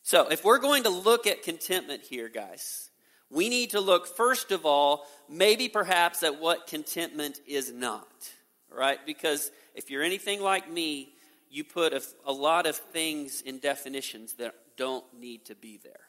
so, 0.06 0.28
if 0.28 0.44
we're 0.44 0.58
going 0.58 0.82
to 0.82 0.90
look 0.90 1.26
at 1.26 1.42
contentment 1.42 2.02
here, 2.02 2.28
guys, 2.28 2.90
we 3.30 3.48
need 3.48 3.70
to 3.70 3.80
look, 3.80 4.06
first 4.06 4.52
of 4.52 4.66
all, 4.66 5.06
maybe 5.30 5.66
perhaps 5.66 6.22
at 6.22 6.38
what 6.38 6.66
contentment 6.66 7.40
is 7.46 7.72
not, 7.72 8.06
right? 8.70 8.98
Because 9.06 9.50
if 9.74 9.90
you're 9.90 10.02
anything 10.02 10.42
like 10.42 10.70
me, 10.70 11.14
you 11.48 11.64
put 11.64 11.94
a, 11.94 12.02
a 12.26 12.32
lot 12.32 12.66
of 12.66 12.76
things 12.76 13.40
in 13.40 13.58
definitions 13.60 14.34
that 14.34 14.54
don't 14.76 15.06
need 15.18 15.46
to 15.46 15.54
be 15.54 15.80
there. 15.82 16.00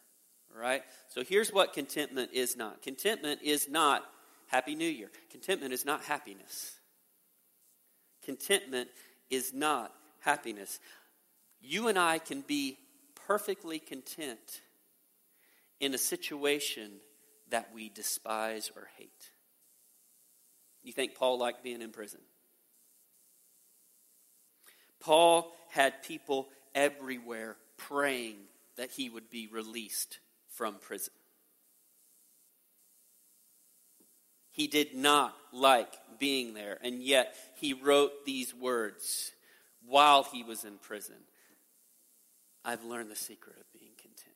right? 0.53 0.83
So 1.07 1.23
here's 1.23 1.53
what 1.53 1.73
contentment 1.73 2.31
is 2.33 2.57
not 2.57 2.81
contentment 2.81 3.41
is 3.43 3.69
not 3.69 4.03
Happy 4.47 4.75
New 4.75 4.89
Year. 4.89 5.09
Contentment 5.31 5.73
is 5.73 5.85
not 5.85 6.03
happiness. 6.03 6.73
Contentment 8.23 8.89
is 9.29 9.53
not 9.53 9.93
happiness. 10.19 10.79
You 11.61 11.87
and 11.87 11.97
I 11.97 12.19
can 12.19 12.41
be 12.41 12.77
perfectly 13.27 13.79
content 13.79 14.61
in 15.79 15.93
a 15.93 15.97
situation 15.97 16.91
that 17.49 17.69
we 17.73 17.89
despise 17.89 18.71
or 18.75 18.87
hate. 18.97 19.31
You 20.83 20.93
think 20.93 21.15
Paul 21.15 21.39
liked 21.39 21.63
being 21.63 21.81
in 21.81 21.91
prison? 21.91 22.21
Paul 24.99 25.51
had 25.69 26.03
people 26.03 26.47
everywhere 26.73 27.57
praying 27.77 28.37
that 28.77 28.91
he 28.91 29.09
would 29.09 29.29
be 29.29 29.47
released 29.51 30.19
from 30.49 30.75
prison. 30.75 31.13
He 34.51 34.67
did 34.67 34.95
not 34.95 35.35
like 35.51 35.93
being 36.17 36.53
there, 36.53 36.77
and 36.81 37.03
yet 37.03 37.35
he 37.55 37.73
wrote 37.73 38.25
these 38.25 38.53
words 38.55 39.31
while 39.85 40.23
he 40.23 40.43
was 40.43 40.63
in 40.63 40.77
prison. 40.77 41.17
I've 42.65 42.83
learned 42.83 43.11
the 43.11 43.15
secret 43.15 43.55
of 43.57 43.71
being 43.71 43.91
content. 43.97 44.35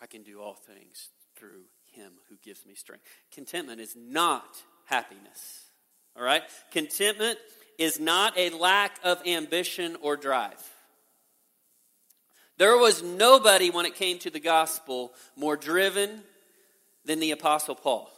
I 0.00 0.06
can 0.06 0.22
do 0.22 0.40
all 0.40 0.54
things 0.54 1.08
through 1.36 1.62
him 1.92 2.12
who 2.28 2.36
gives 2.44 2.66
me 2.66 2.74
strength. 2.74 3.04
Contentment 3.32 3.80
is 3.80 3.96
not 3.96 4.62
happiness. 4.84 5.64
All 6.16 6.22
right? 6.22 6.42
Contentment 6.70 7.38
is 7.78 7.98
not 7.98 8.36
a 8.36 8.50
lack 8.50 8.98
of 9.02 9.26
ambition 9.26 9.96
or 10.02 10.16
drive. 10.16 10.62
There 12.58 12.76
was 12.76 13.02
nobody 13.02 13.70
when 13.70 13.86
it 13.86 13.94
came 13.94 14.18
to 14.20 14.30
the 14.30 14.40
gospel 14.40 15.12
more 15.36 15.56
driven 15.56 16.22
than 17.04 17.20
the 17.20 17.30
Apostle 17.30 17.76
Paul. 17.76 18.10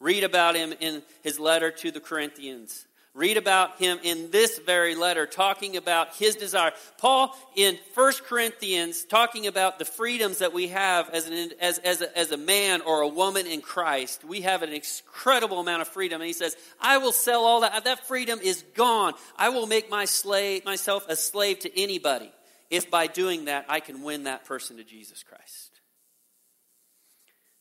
Read 0.00 0.24
about 0.24 0.56
him 0.56 0.74
in 0.80 1.02
his 1.22 1.38
letter 1.38 1.70
to 1.70 1.92
the 1.92 2.00
Corinthians. 2.00 2.84
Read 3.14 3.36
about 3.36 3.78
him 3.78 3.98
in 4.02 4.30
this 4.30 4.58
very 4.58 4.94
letter, 4.94 5.26
talking 5.26 5.76
about 5.76 6.16
his 6.16 6.34
desire. 6.34 6.72
Paul 6.96 7.36
in 7.54 7.78
1 7.92 8.12
Corinthians, 8.26 9.04
talking 9.04 9.46
about 9.46 9.78
the 9.78 9.84
freedoms 9.84 10.38
that 10.38 10.54
we 10.54 10.68
have 10.68 11.10
as, 11.10 11.28
an, 11.28 11.50
as, 11.60 11.76
as, 11.78 12.00
a, 12.00 12.18
as 12.18 12.32
a 12.32 12.38
man 12.38 12.80
or 12.80 13.02
a 13.02 13.08
woman 13.08 13.46
in 13.46 13.60
Christ. 13.60 14.24
We 14.24 14.40
have 14.42 14.62
an 14.62 14.72
incredible 14.72 15.60
amount 15.60 15.82
of 15.82 15.88
freedom. 15.88 16.22
And 16.22 16.26
he 16.26 16.32
says, 16.32 16.56
I 16.80 16.98
will 16.98 17.12
sell 17.12 17.44
all 17.44 17.60
that. 17.60 17.84
That 17.84 18.06
freedom 18.08 18.40
is 18.42 18.64
gone. 18.74 19.12
I 19.36 19.50
will 19.50 19.66
make 19.66 19.90
my 19.90 20.06
slave, 20.06 20.64
myself 20.64 21.04
a 21.06 21.16
slave 21.16 21.58
to 21.60 21.80
anybody 21.80 22.32
if 22.70 22.90
by 22.90 23.08
doing 23.08 23.44
that 23.44 23.66
I 23.68 23.80
can 23.80 24.02
win 24.02 24.24
that 24.24 24.46
person 24.46 24.78
to 24.78 24.84
Jesus 24.84 25.22
Christ. 25.22 25.80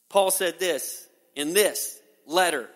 Paul 0.08 0.31
said 0.31 0.60
this 0.60 1.05
in 1.36 1.53
this 1.53 2.00
letter 2.25 2.70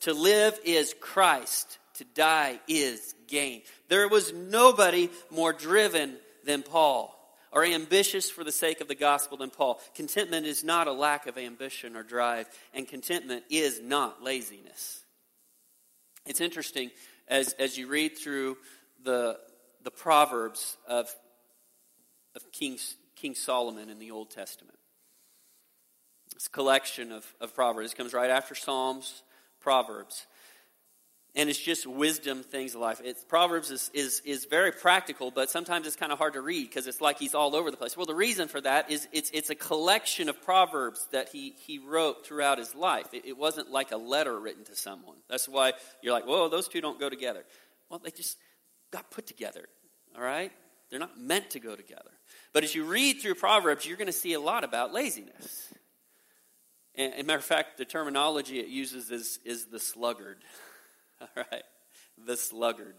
to 0.00 0.14
live 0.14 0.58
is 0.64 0.94
Christ 0.98 1.78
to 1.94 2.04
die 2.04 2.60
is 2.68 3.14
gain. 3.28 3.62
There 3.88 4.08
was 4.08 4.32
nobody 4.32 5.10
more 5.30 5.52
driven 5.52 6.16
than 6.44 6.62
Paul 6.62 7.18
or 7.52 7.64
ambitious 7.64 8.30
for 8.30 8.44
the 8.44 8.52
sake 8.52 8.80
of 8.80 8.88
the 8.88 8.94
gospel 8.94 9.36
than 9.36 9.50
Paul. 9.50 9.80
Contentment 9.94 10.46
is 10.46 10.64
not 10.64 10.88
a 10.88 10.92
lack 10.92 11.26
of 11.26 11.36
ambition 11.36 11.96
or 11.96 12.02
drive, 12.02 12.48
and 12.72 12.88
contentment 12.88 13.44
is 13.50 13.80
not 13.80 14.22
laziness. 14.22 15.04
It's 16.24 16.40
interesting 16.40 16.90
as, 17.28 17.52
as 17.54 17.76
you 17.76 17.88
read 17.88 18.16
through 18.16 18.56
the, 19.04 19.38
the 19.84 19.90
Proverbs 19.90 20.78
of, 20.88 21.14
of 22.34 22.50
King, 22.52 22.78
King 23.16 23.34
Solomon 23.34 23.90
in 23.90 23.98
the 23.98 24.10
Old 24.10 24.30
Testament. 24.30 24.78
This 26.32 26.48
collection 26.48 27.12
of, 27.12 27.26
of 27.40 27.54
Proverbs. 27.54 27.92
Comes 27.92 28.14
right 28.14 28.30
after 28.30 28.54
Psalms, 28.54 29.22
Proverbs 29.60 30.26
and 31.34 31.48
it's 31.48 31.58
just 31.58 31.86
wisdom 31.86 32.42
things 32.42 32.74
of 32.74 32.80
life. 32.82 33.00
It's, 33.02 33.24
Proverbs 33.24 33.70
is, 33.70 33.90
is, 33.94 34.20
is 34.24 34.44
very 34.44 34.70
practical, 34.70 35.30
but 35.30 35.48
sometimes 35.48 35.86
it's 35.86 35.96
kind 35.96 36.12
of 36.12 36.18
hard 36.18 36.34
to 36.34 36.42
read 36.42 36.68
because 36.68 36.86
it's 36.86 37.00
like 37.00 37.18
he's 37.18 37.34
all 37.34 37.56
over 37.56 37.70
the 37.70 37.76
place. 37.76 37.96
Well, 37.96 38.06
the 38.06 38.14
reason 38.14 38.48
for 38.48 38.60
that 38.60 38.90
is 38.90 39.08
it's, 39.12 39.30
it's 39.32 39.48
a 39.48 39.54
collection 39.54 40.28
of 40.28 40.42
Proverbs 40.42 41.06
that 41.12 41.30
he, 41.30 41.54
he 41.66 41.78
wrote 41.78 42.26
throughout 42.26 42.58
his 42.58 42.74
life. 42.74 43.06
It, 43.14 43.24
it 43.24 43.38
wasn't 43.38 43.70
like 43.70 43.92
a 43.92 43.96
letter 43.96 44.38
written 44.38 44.64
to 44.64 44.76
someone. 44.76 45.16
That's 45.28 45.48
why 45.48 45.72
you're 46.02 46.12
like, 46.12 46.26
whoa, 46.26 46.48
those 46.48 46.68
two 46.68 46.82
don't 46.82 47.00
go 47.00 47.08
together. 47.08 47.44
Well, 47.88 48.00
they 48.04 48.10
just 48.10 48.36
got 48.90 49.10
put 49.10 49.26
together, 49.26 49.64
all 50.14 50.22
right? 50.22 50.52
They're 50.90 51.00
not 51.00 51.18
meant 51.18 51.50
to 51.50 51.60
go 51.60 51.74
together. 51.74 52.10
But 52.52 52.64
as 52.64 52.74
you 52.74 52.84
read 52.84 53.20
through 53.22 53.36
Proverbs, 53.36 53.86
you're 53.86 53.96
going 53.96 54.06
to 54.06 54.12
see 54.12 54.34
a 54.34 54.40
lot 54.40 54.64
about 54.64 54.92
laziness. 54.92 55.72
And, 56.94 57.14
and 57.14 57.26
matter 57.26 57.38
of 57.38 57.44
fact, 57.46 57.78
the 57.78 57.86
terminology 57.86 58.60
it 58.60 58.68
uses 58.68 59.10
is, 59.10 59.38
is 59.46 59.66
the 59.66 59.80
sluggard. 59.80 60.44
All 61.36 61.44
right? 61.50 61.62
The 62.26 62.36
sluggard. 62.36 62.94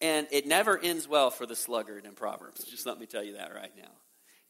And 0.00 0.26
it 0.32 0.46
never 0.46 0.78
ends 0.78 1.06
well 1.06 1.30
for 1.30 1.46
the 1.46 1.54
sluggard 1.54 2.04
in 2.04 2.12
Proverbs. 2.12 2.64
Just 2.64 2.86
let 2.86 2.98
me 2.98 3.06
tell 3.06 3.22
you 3.22 3.34
that 3.36 3.54
right 3.54 3.72
now. 3.76 3.90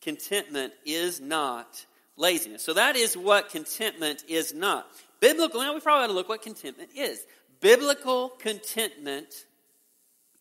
Contentment 0.00 0.72
is 0.84 1.20
not 1.20 1.84
laziness. 2.16 2.64
So 2.64 2.74
that 2.74 2.96
is 2.96 3.16
what 3.16 3.50
contentment 3.50 4.24
is 4.28 4.54
not. 4.54 4.86
Biblical, 5.20 5.60
now 5.60 5.74
we 5.74 5.80
probably 5.80 6.04
ought 6.04 6.08
to 6.08 6.12
look 6.14 6.28
what 6.28 6.42
contentment 6.42 6.90
is. 6.96 7.24
Biblical 7.60 8.30
contentment 8.30 9.32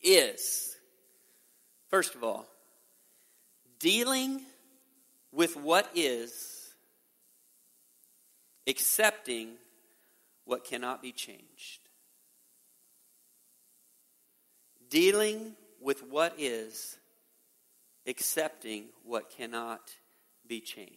is, 0.02 0.76
first 1.90 2.16
of 2.16 2.24
all, 2.24 2.48
dealing 3.80 4.42
with 5.32 5.56
what 5.56 5.90
is, 5.94 6.74
accepting 8.68 9.50
what 10.52 10.66
cannot 10.66 11.02
be 11.02 11.14
changed. 11.14 11.80
Dealing 14.90 15.56
with 15.80 16.04
what 16.04 16.34
is, 16.38 16.98
accepting 18.06 18.90
what 19.06 19.30
cannot 19.30 19.80
be 20.46 20.60
changed. 20.60 20.92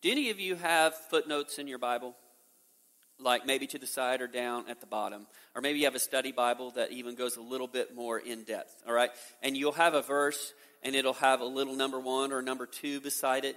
Do 0.00 0.10
any 0.10 0.30
of 0.30 0.40
you 0.40 0.54
have 0.54 0.94
footnotes 0.94 1.58
in 1.58 1.68
your 1.68 1.78
Bible? 1.78 2.16
Like 3.20 3.44
maybe 3.44 3.66
to 3.66 3.78
the 3.78 3.86
side 3.86 4.22
or 4.22 4.28
down 4.28 4.64
at 4.70 4.80
the 4.80 4.86
bottom. 4.86 5.26
Or 5.54 5.60
maybe 5.60 5.80
you 5.80 5.84
have 5.84 5.94
a 5.94 5.98
study 5.98 6.32
Bible 6.32 6.70
that 6.70 6.90
even 6.90 7.16
goes 7.16 7.36
a 7.36 7.42
little 7.42 7.68
bit 7.68 7.94
more 7.94 8.18
in 8.18 8.44
depth. 8.44 8.82
All 8.88 8.94
right? 8.94 9.10
And 9.42 9.58
you'll 9.58 9.72
have 9.72 9.92
a 9.92 10.00
verse 10.00 10.54
and 10.84 10.94
it'll 10.94 11.14
have 11.14 11.40
a 11.40 11.44
little 11.44 11.74
number 11.74 11.98
one 11.98 12.32
or 12.32 12.42
number 12.42 12.66
two 12.66 13.00
beside 13.00 13.44
it. 13.44 13.56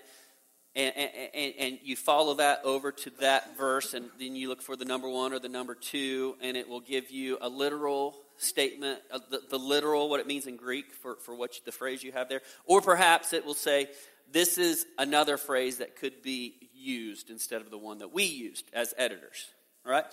And, 0.75 0.93
and, 1.33 1.53
and, 1.57 1.79
you 1.81 1.95
follow 1.95 2.35
that 2.35 2.61
over 2.63 2.91
to 2.91 3.09
that 3.19 3.57
verse, 3.57 3.95
and 3.95 4.11
then 4.19 4.35
you 4.35 4.47
look 4.47 4.61
for 4.61 4.75
the 4.75 4.85
number 4.85 5.09
one 5.09 5.33
or 5.33 5.39
the 5.39 5.49
number 5.49 5.73
two, 5.73 6.35
and 6.39 6.55
it 6.55 6.69
will 6.69 6.81
give 6.81 7.09
you 7.09 7.39
a 7.41 7.49
literal 7.49 8.15
statement, 8.37 8.99
uh, 9.11 9.17
the, 9.31 9.41
the, 9.49 9.57
literal, 9.57 10.07
what 10.07 10.19
it 10.19 10.27
means 10.27 10.45
in 10.45 10.55
Greek 10.55 10.93
for, 10.93 11.15
for 11.15 11.33
what 11.33 11.55
you, 11.55 11.61
the 11.65 11.71
phrase 11.71 12.03
you 12.03 12.11
have 12.11 12.29
there. 12.29 12.41
Or 12.65 12.79
perhaps 12.79 13.33
it 13.33 13.43
will 13.43 13.55
say, 13.55 13.87
this 14.31 14.59
is 14.59 14.85
another 14.99 15.37
phrase 15.37 15.77
that 15.77 15.95
could 15.95 16.21
be 16.21 16.53
used 16.75 17.31
instead 17.31 17.61
of 17.61 17.71
the 17.71 17.77
one 17.77 17.97
that 17.99 18.13
we 18.13 18.25
used 18.25 18.65
as 18.71 18.93
editors. 18.97 19.47
All 19.83 19.91
right? 19.91 20.05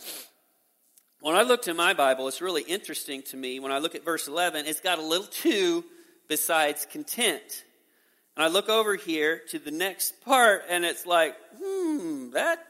When 1.21 1.37
I 1.37 1.43
looked 1.43 1.69
in 1.69 1.77
my 1.77 1.93
Bible, 1.93 2.27
it's 2.27 2.41
really 2.41 2.63
interesting 2.63 3.23
to 3.25 3.37
me. 3.37 3.61
When 3.61 3.73
I 3.73 3.79
look 3.79 3.95
at 3.95 4.05
verse 4.05 4.29
11, 4.29 4.67
it's 4.67 4.81
got 4.81 4.99
a 4.99 5.03
little 5.03 5.27
two 5.27 5.85
besides 6.29 6.87
content. 6.91 7.65
And 8.37 8.45
I 8.45 8.49
look 8.49 8.69
over 8.69 8.97
here 8.97 9.41
to 9.51 9.59
the 9.59 9.71
next 9.71 10.21
part, 10.23 10.65
and 10.69 10.85
it's 10.85 11.07
like, 11.07 11.37
hmm, 11.63 12.31
that, 12.31 12.67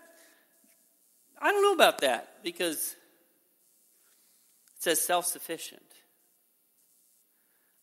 I 1.41 1.51
don't 1.51 1.63
know 1.63 1.73
about 1.73 2.01
that 2.03 2.43
because 2.43 2.95
it 4.77 4.83
says 4.83 5.01
self 5.01 5.27
sufficient. 5.27 5.83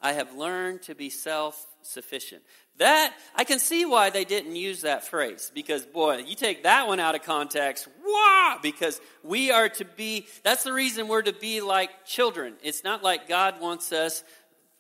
I 0.01 0.13
have 0.13 0.35
learned 0.35 0.83
to 0.83 0.95
be 0.95 1.09
self 1.09 1.67
sufficient. 1.83 2.43
That, 2.77 3.13
I 3.35 3.43
can 3.43 3.59
see 3.59 3.85
why 3.85 4.09
they 4.09 4.25
didn't 4.25 4.55
use 4.55 4.81
that 4.81 5.03
phrase 5.03 5.51
because, 5.53 5.85
boy, 5.85 6.17
you 6.17 6.35
take 6.35 6.63
that 6.63 6.87
one 6.87 6.99
out 6.99 7.13
of 7.13 7.21
context, 7.21 7.87
wow, 8.03 8.57
because 8.63 8.99
we 9.23 9.51
are 9.51 9.69
to 9.69 9.85
be, 9.85 10.25
that's 10.43 10.63
the 10.63 10.73
reason 10.73 11.07
we're 11.07 11.21
to 11.21 11.33
be 11.33 11.61
like 11.61 12.05
children. 12.05 12.55
It's 12.63 12.83
not 12.83 13.03
like 13.03 13.27
God 13.27 13.61
wants 13.61 13.91
us 13.91 14.23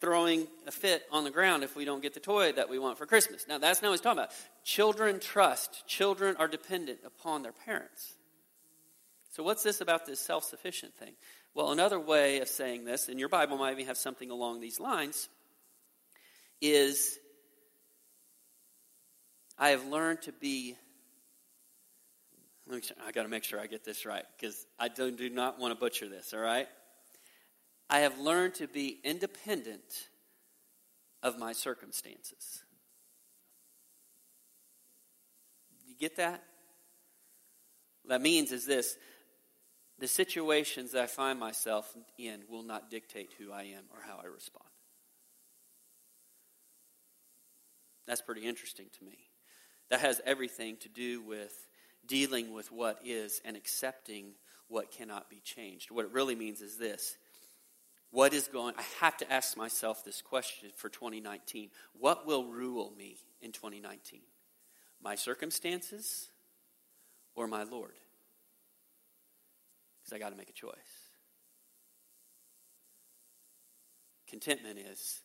throwing 0.01 0.47
a 0.67 0.71
fit 0.71 1.03
on 1.11 1.23
the 1.23 1.31
ground 1.31 1.63
if 1.63 1.75
we 1.75 1.85
don't 1.85 2.01
get 2.01 2.13
the 2.13 2.19
toy 2.19 2.51
that 2.51 2.69
we 2.69 2.79
want 2.79 2.97
for 2.97 3.05
Christmas. 3.05 3.45
Now, 3.47 3.59
that's 3.59 3.81
not 3.81 3.89
what 3.89 3.93
he's 3.93 4.01
talking 4.01 4.19
about. 4.19 4.31
Children 4.63 5.19
trust, 5.19 5.87
children 5.87 6.35
are 6.37 6.47
dependent 6.47 6.99
upon 7.05 7.43
their 7.43 7.51
parents. 7.51 8.15
So, 9.29 9.43
what's 9.43 9.63
this 9.63 9.79
about 9.79 10.05
this 10.05 10.19
self 10.19 10.43
sufficient 10.43 10.95
thing? 10.95 11.13
Well, 11.53 11.71
another 11.71 11.99
way 11.99 12.39
of 12.39 12.47
saying 12.47 12.85
this, 12.85 13.07
and 13.07 13.19
your 13.19 13.29
Bible 13.29 13.57
might 13.57 13.73
even 13.73 13.85
have 13.85 13.97
something 13.97 14.31
along 14.31 14.59
these 14.59 14.79
lines, 14.79 15.29
is 16.59 17.17
I 19.57 19.69
have 19.69 19.85
learned 19.85 20.23
to 20.23 20.31
be 20.31 20.75
I 23.05 23.11
got 23.11 23.23
to 23.23 23.29
make 23.29 23.43
sure 23.43 23.59
I 23.59 23.67
get 23.67 23.83
this 23.83 24.05
right 24.05 24.23
because 24.37 24.65
I 24.79 24.87
do, 24.87 25.11
do 25.11 25.29
not 25.29 25.59
want 25.59 25.73
to 25.73 25.79
butcher 25.79 26.07
this, 26.07 26.33
all 26.33 26.39
right? 26.39 26.67
I 27.91 27.99
have 27.99 28.17
learned 28.17 28.55
to 28.55 28.67
be 28.67 28.99
independent 29.03 30.07
of 31.21 31.37
my 31.37 31.51
circumstances. 31.51 32.63
You 35.85 35.95
get 35.99 36.15
that? 36.15 36.41
That 38.07 38.21
means 38.21 38.53
is 38.53 38.65
this 38.65 38.97
the 39.99 40.07
situations 40.07 40.93
that 40.93 41.03
I 41.03 41.05
find 41.05 41.37
myself 41.37 41.93
in 42.17 42.43
will 42.49 42.63
not 42.63 42.89
dictate 42.89 43.33
who 43.37 43.51
I 43.51 43.63
am 43.63 43.83
or 43.93 44.01
how 44.01 44.19
I 44.23 44.27
respond. 44.27 44.65
That's 48.07 48.21
pretty 48.21 48.47
interesting 48.47 48.87
to 48.97 49.05
me. 49.05 49.17
That 49.89 49.99
has 49.99 50.21
everything 50.25 50.77
to 50.77 50.89
do 50.89 51.21
with 51.21 51.67
dealing 52.07 52.53
with 52.53 52.71
what 52.71 52.99
is 53.05 53.41
and 53.43 53.57
accepting 53.57 54.33
what 54.69 54.91
cannot 54.91 55.29
be 55.29 55.41
changed. 55.43 55.91
What 55.91 56.05
it 56.05 56.11
really 56.11 56.35
means 56.35 56.61
is 56.61 56.77
this 56.77 57.17
what 58.11 58.33
is 58.33 58.47
going 58.47 58.75
I 58.77 58.83
have 58.99 59.17
to 59.17 59.31
ask 59.31 59.57
myself 59.57 60.03
this 60.03 60.21
question 60.21 60.69
for 60.75 60.89
2019. 60.89 61.69
What 61.93 62.25
will 62.25 62.45
rule 62.45 62.93
me 62.97 63.17
in 63.41 63.51
2019? 63.51 64.21
My 65.01 65.15
circumstances 65.15 66.29
or 67.35 67.47
my 67.47 67.63
Lord? 67.63 67.93
Because 69.99 70.15
I 70.15 70.19
got 70.19 70.29
to 70.29 70.37
make 70.37 70.49
a 70.49 70.53
choice. 70.53 70.71
Contentment 74.27 74.79
is 74.79 75.21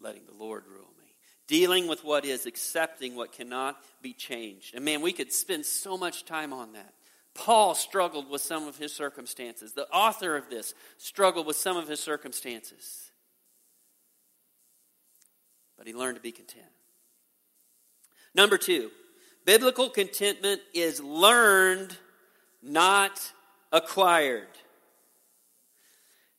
letting 0.00 0.22
the 0.26 0.34
Lord 0.34 0.64
rule 0.66 0.90
me 0.98 1.08
dealing 1.48 1.88
with 1.88 2.04
what 2.04 2.24
is, 2.24 2.46
accepting 2.46 3.16
what 3.16 3.32
cannot 3.32 3.76
be 4.00 4.12
changed. 4.12 4.74
And 4.74 4.84
man, 4.84 5.00
we 5.00 5.12
could 5.12 5.32
spend 5.32 5.66
so 5.66 5.96
much 5.96 6.24
time 6.24 6.52
on 6.52 6.74
that. 6.74 6.92
Paul 7.38 7.76
struggled 7.76 8.28
with 8.28 8.42
some 8.42 8.66
of 8.66 8.78
his 8.78 8.92
circumstances. 8.92 9.72
The 9.72 9.88
author 9.90 10.36
of 10.36 10.50
this 10.50 10.74
struggled 10.96 11.46
with 11.46 11.56
some 11.56 11.76
of 11.76 11.86
his 11.86 12.00
circumstances. 12.00 13.12
But 15.76 15.86
he 15.86 15.94
learned 15.94 16.16
to 16.16 16.20
be 16.20 16.32
content. 16.32 16.66
Number 18.34 18.58
two, 18.58 18.90
biblical 19.44 19.88
contentment 19.88 20.60
is 20.74 21.00
learned, 21.00 21.96
not 22.60 23.32
acquired. 23.70 24.48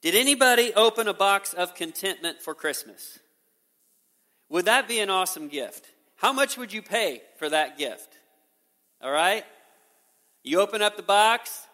Did 0.02 0.16
anybody 0.16 0.74
open 0.74 1.08
a 1.08 1.14
box 1.14 1.54
of 1.54 1.76
contentment 1.76 2.42
for 2.42 2.54
Christmas? 2.54 3.20
Would 4.50 4.66
that 4.66 4.90
be 4.90 5.00
an 5.00 5.10
awesome 5.10 5.48
gift? 5.48 5.86
How 6.18 6.34
much 6.34 6.58
would 6.58 6.74
you 6.74 6.82
pay 6.82 7.22
for 7.38 7.50
that 7.50 7.78
gift? 7.78 8.18
All 9.02 9.12
right? 9.12 9.46
You 10.43 10.62
open 10.62 10.82
up 10.82 10.97
the 10.97 11.04
box, 11.04 11.67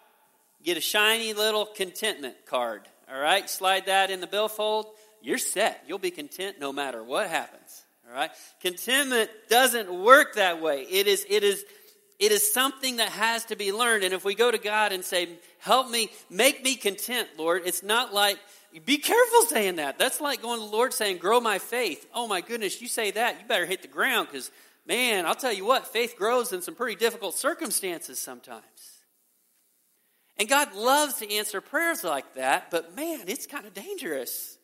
get 0.62 0.76
a 0.76 0.80
shiny 0.80 1.32
little 1.32 1.66
contentment 1.66 2.34
card. 2.46 2.82
All 3.12 3.18
right? 3.18 3.48
Slide 3.48 3.86
that 3.86 4.10
in 4.10 4.20
the 4.20 4.26
billfold. 4.26 4.86
You're 5.22 5.38
set. 5.38 5.84
You'll 5.86 5.98
be 5.98 6.10
content 6.10 6.56
no 6.60 6.72
matter 6.72 7.02
what 7.02 7.28
happens. 7.28 7.84
All 8.08 8.14
right? 8.14 8.30
Contentment 8.60 9.30
doesn't 9.48 9.92
work 9.92 10.34
that 10.34 10.60
way. 10.60 10.82
It 10.82 11.06
is 11.06 11.24
it 11.28 11.42
is 11.42 11.64
it 12.18 12.32
is 12.32 12.52
something 12.52 12.96
that 12.96 13.10
has 13.10 13.44
to 13.46 13.56
be 13.56 13.72
learned. 13.72 14.04
And 14.04 14.14
if 14.14 14.24
we 14.24 14.34
go 14.34 14.50
to 14.50 14.58
God 14.58 14.92
and 14.92 15.04
say, 15.04 15.28
"Help 15.58 15.90
me, 15.90 16.10
make 16.30 16.64
me 16.64 16.76
content, 16.76 17.28
Lord," 17.36 17.62
it's 17.66 17.82
not 17.82 18.14
like 18.14 18.38
be 18.84 18.98
careful 18.98 19.42
saying 19.42 19.76
that. 19.76 19.98
That's 19.98 20.20
like 20.20 20.42
going 20.42 20.60
to 20.60 20.66
the 20.66 20.72
Lord 20.72 20.92
saying, 20.92 21.18
Grow 21.18 21.40
my 21.40 21.58
faith. 21.58 22.06
Oh 22.14 22.26
my 22.26 22.40
goodness, 22.40 22.80
you 22.82 22.88
say 22.88 23.10
that, 23.12 23.40
you 23.40 23.46
better 23.46 23.66
hit 23.66 23.82
the 23.82 23.88
ground 23.88 24.28
because, 24.30 24.50
man, 24.86 25.26
I'll 25.26 25.34
tell 25.34 25.52
you 25.52 25.64
what, 25.64 25.86
faith 25.86 26.16
grows 26.16 26.52
in 26.52 26.62
some 26.62 26.74
pretty 26.74 26.96
difficult 26.96 27.36
circumstances 27.36 28.18
sometimes. 28.18 28.62
And 30.38 30.48
God 30.48 30.74
loves 30.74 31.14
to 31.14 31.32
answer 31.32 31.60
prayers 31.60 32.04
like 32.04 32.34
that, 32.34 32.70
but 32.70 32.94
man, 32.94 33.22
it's 33.26 33.46
kind 33.46 33.66
of 33.66 33.74
dangerous. 33.74 34.58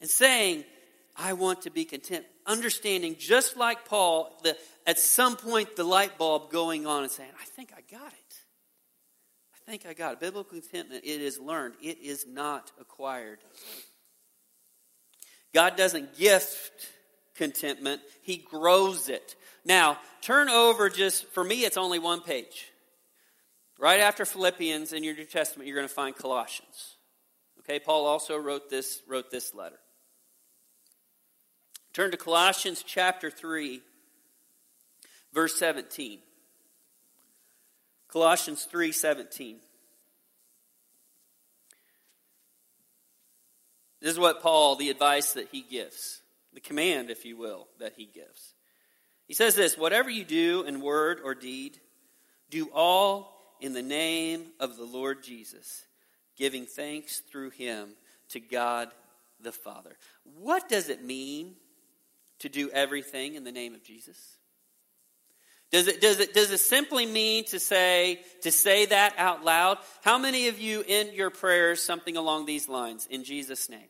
And 0.00 0.10
saying, 0.10 0.64
I 1.16 1.32
want 1.32 1.62
to 1.62 1.70
be 1.70 1.84
content. 1.84 2.26
Understanding, 2.46 3.16
just 3.18 3.56
like 3.56 3.86
Paul, 3.86 4.38
the, 4.42 4.56
at 4.86 4.98
some 4.98 5.36
point 5.36 5.76
the 5.76 5.84
light 5.84 6.18
bulb 6.18 6.50
going 6.50 6.86
on 6.86 7.04
and 7.04 7.10
saying, 7.10 7.30
I 7.40 7.44
think 7.44 7.72
I 7.74 7.80
got 7.90 8.12
it 8.12 8.24
I 9.64 9.70
think 9.70 9.86
I 9.86 9.94
got 9.94 10.14
it. 10.14 10.20
Biblical 10.20 10.60
contentment, 10.60 11.04
it 11.04 11.20
is 11.20 11.38
learned, 11.38 11.74
it 11.82 11.98
is 12.02 12.26
not 12.26 12.70
acquired. 12.80 13.38
God 15.54 15.76
doesn't 15.76 16.18
gift 16.18 16.88
contentment, 17.36 18.00
He 18.22 18.36
grows 18.36 19.08
it. 19.08 19.36
Now, 19.64 19.98
turn 20.20 20.48
over 20.48 20.88
just, 20.88 21.26
for 21.32 21.42
me, 21.42 21.64
it's 21.64 21.76
only 21.76 21.98
one 21.98 22.20
page. 22.20 22.70
Right 23.78 24.00
after 24.00 24.24
Philippians 24.24 24.92
in 24.92 25.02
your 25.04 25.14
New 25.14 25.24
Testament, 25.24 25.66
you're 25.66 25.76
going 25.76 25.88
to 25.88 25.94
find 25.94 26.14
Colossians. 26.14 26.96
Okay, 27.60 27.78
Paul 27.78 28.06
also 28.06 28.36
wrote 28.36 28.70
this, 28.70 29.02
wrote 29.08 29.30
this 29.30 29.54
letter. 29.54 29.78
Turn 31.92 32.10
to 32.10 32.16
Colossians 32.16 32.84
chapter 32.86 33.30
3, 33.30 33.80
verse 35.32 35.58
17. 35.58 36.20
Colossians 38.14 38.68
3:17. 38.72 39.56
This 44.00 44.12
is 44.12 44.18
what 44.20 44.40
Paul, 44.40 44.76
the 44.76 44.90
advice 44.90 45.32
that 45.32 45.48
he 45.50 45.62
gives, 45.62 46.20
the 46.54 46.60
command, 46.60 47.10
if 47.10 47.24
you 47.24 47.36
will, 47.36 47.68
that 47.80 47.94
he 47.96 48.06
gives. 48.06 48.54
He 49.26 49.34
says 49.34 49.54
this 49.54 49.76
whatever 49.76 50.08
you 50.10 50.24
do 50.24 50.62
in 50.62 50.80
word 50.80 51.20
or 51.22 51.34
deed, 51.34 51.78
do 52.50 52.68
all 52.72 53.34
in 53.60 53.72
the 53.72 53.82
name 53.82 54.46
of 54.60 54.76
the 54.76 54.84
Lord 54.84 55.22
Jesus, 55.22 55.84
giving 56.36 56.66
thanks 56.66 57.20
through 57.20 57.50
him 57.50 57.90
to 58.30 58.40
God 58.40 58.90
the 59.40 59.52
Father. 59.52 59.96
What 60.40 60.68
does 60.68 60.88
it 60.88 61.04
mean 61.04 61.54
to 62.40 62.48
do 62.48 62.70
everything 62.70 63.34
in 63.34 63.44
the 63.44 63.52
name 63.52 63.74
of 63.74 63.82
Jesus? 63.82 64.18
Does 65.70 65.88
it, 65.88 66.00
does, 66.00 66.20
it, 66.20 66.34
does 66.34 66.52
it 66.52 66.58
simply 66.58 67.04
mean 67.04 67.46
to 67.46 67.58
say, 67.58 68.20
to 68.42 68.52
say 68.52 68.86
that 68.86 69.14
out 69.18 69.44
loud? 69.44 69.78
How 70.02 70.18
many 70.18 70.48
of 70.48 70.60
you 70.60 70.84
end 70.86 71.14
your 71.14 71.30
prayers 71.30 71.82
something 71.82 72.16
along 72.16 72.46
these 72.46 72.68
lines? 72.68 73.08
In 73.10 73.24
Jesus' 73.24 73.68
name. 73.68 73.88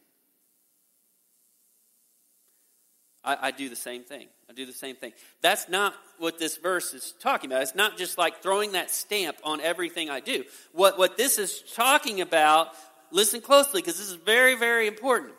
I, 3.25 3.49
I, 3.49 3.51
do 3.51 3.69
the 3.69 3.77
same 3.77 4.03
thing. 4.03 4.29
I 4.51 4.53
do 4.53 4.67
the 4.67 4.73
same 4.73 4.97
thing. 4.97 5.13
That's 5.41 5.69
not 5.69 5.95
what 6.19 6.39
this 6.39 6.57
verse 6.59 6.93
is 6.93 7.15
talking 7.21 7.51
about. 7.51 7.63
It's 7.63 7.75
not 7.75 7.97
just 7.97 8.19
like 8.19 8.43
throwing 8.43 8.73
that 8.73 8.91
stamp 8.91 9.37
on 9.43 9.61
everything 9.61 10.11
I 10.11 10.21
do. 10.21 10.45
What, 10.73 10.99
what 10.99 11.17
this 11.17 11.39
is 11.39 11.63
talking 11.75 12.21
about, 12.21 12.69
listen 13.11 13.41
closely 13.41 13.81
because 13.81 13.97
this 13.97 14.09
is 14.09 14.17
very, 14.17 14.55
very 14.55 14.87
important. 14.87 15.33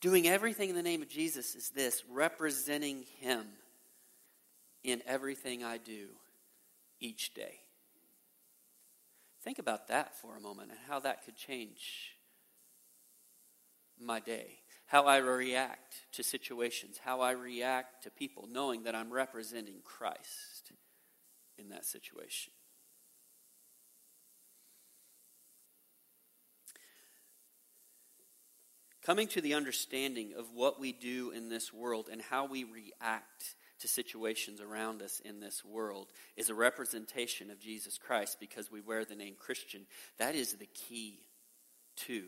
Doing 0.00 0.28
everything 0.28 0.68
in 0.70 0.76
the 0.76 0.82
name 0.82 1.02
of 1.02 1.08
Jesus 1.08 1.54
is 1.56 1.70
this 1.70 2.04
representing 2.08 3.04
Him 3.20 3.44
in 4.84 5.02
everything 5.06 5.64
I 5.64 5.78
do 5.78 6.08
each 7.00 7.34
day. 7.34 7.58
Think 9.42 9.58
about 9.58 9.88
that 9.88 10.14
for 10.20 10.36
a 10.36 10.40
moment 10.40 10.70
and 10.70 10.78
how 10.88 11.00
that 11.00 11.24
could 11.24 11.36
change 11.36 12.15
my 14.00 14.20
day, 14.20 14.58
how 14.86 15.06
I 15.06 15.18
react 15.18 15.94
to 16.12 16.22
situations, 16.22 16.98
how 17.02 17.20
I 17.20 17.32
react 17.32 18.04
to 18.04 18.10
people, 18.10 18.48
knowing 18.50 18.84
that 18.84 18.94
I'm 18.94 19.12
representing 19.12 19.80
Christ 19.84 20.72
in 21.58 21.70
that 21.70 21.84
situation. 21.84 22.52
Coming 29.04 29.28
to 29.28 29.40
the 29.40 29.54
understanding 29.54 30.32
of 30.36 30.46
what 30.52 30.80
we 30.80 30.90
do 30.90 31.30
in 31.30 31.48
this 31.48 31.72
world 31.72 32.08
and 32.10 32.20
how 32.20 32.46
we 32.46 32.64
react 32.64 33.54
to 33.80 33.88
situations 33.88 34.60
around 34.60 35.00
us 35.00 35.20
in 35.24 35.38
this 35.38 35.64
world 35.64 36.08
is 36.36 36.48
a 36.48 36.54
representation 36.54 37.50
of 37.50 37.60
Jesus 37.60 37.98
Christ 37.98 38.38
because 38.40 38.70
we 38.70 38.80
wear 38.80 39.04
the 39.04 39.14
name 39.14 39.36
Christian. 39.38 39.86
That 40.18 40.34
is 40.34 40.54
the 40.54 40.66
key 40.66 41.20
to 42.06 42.24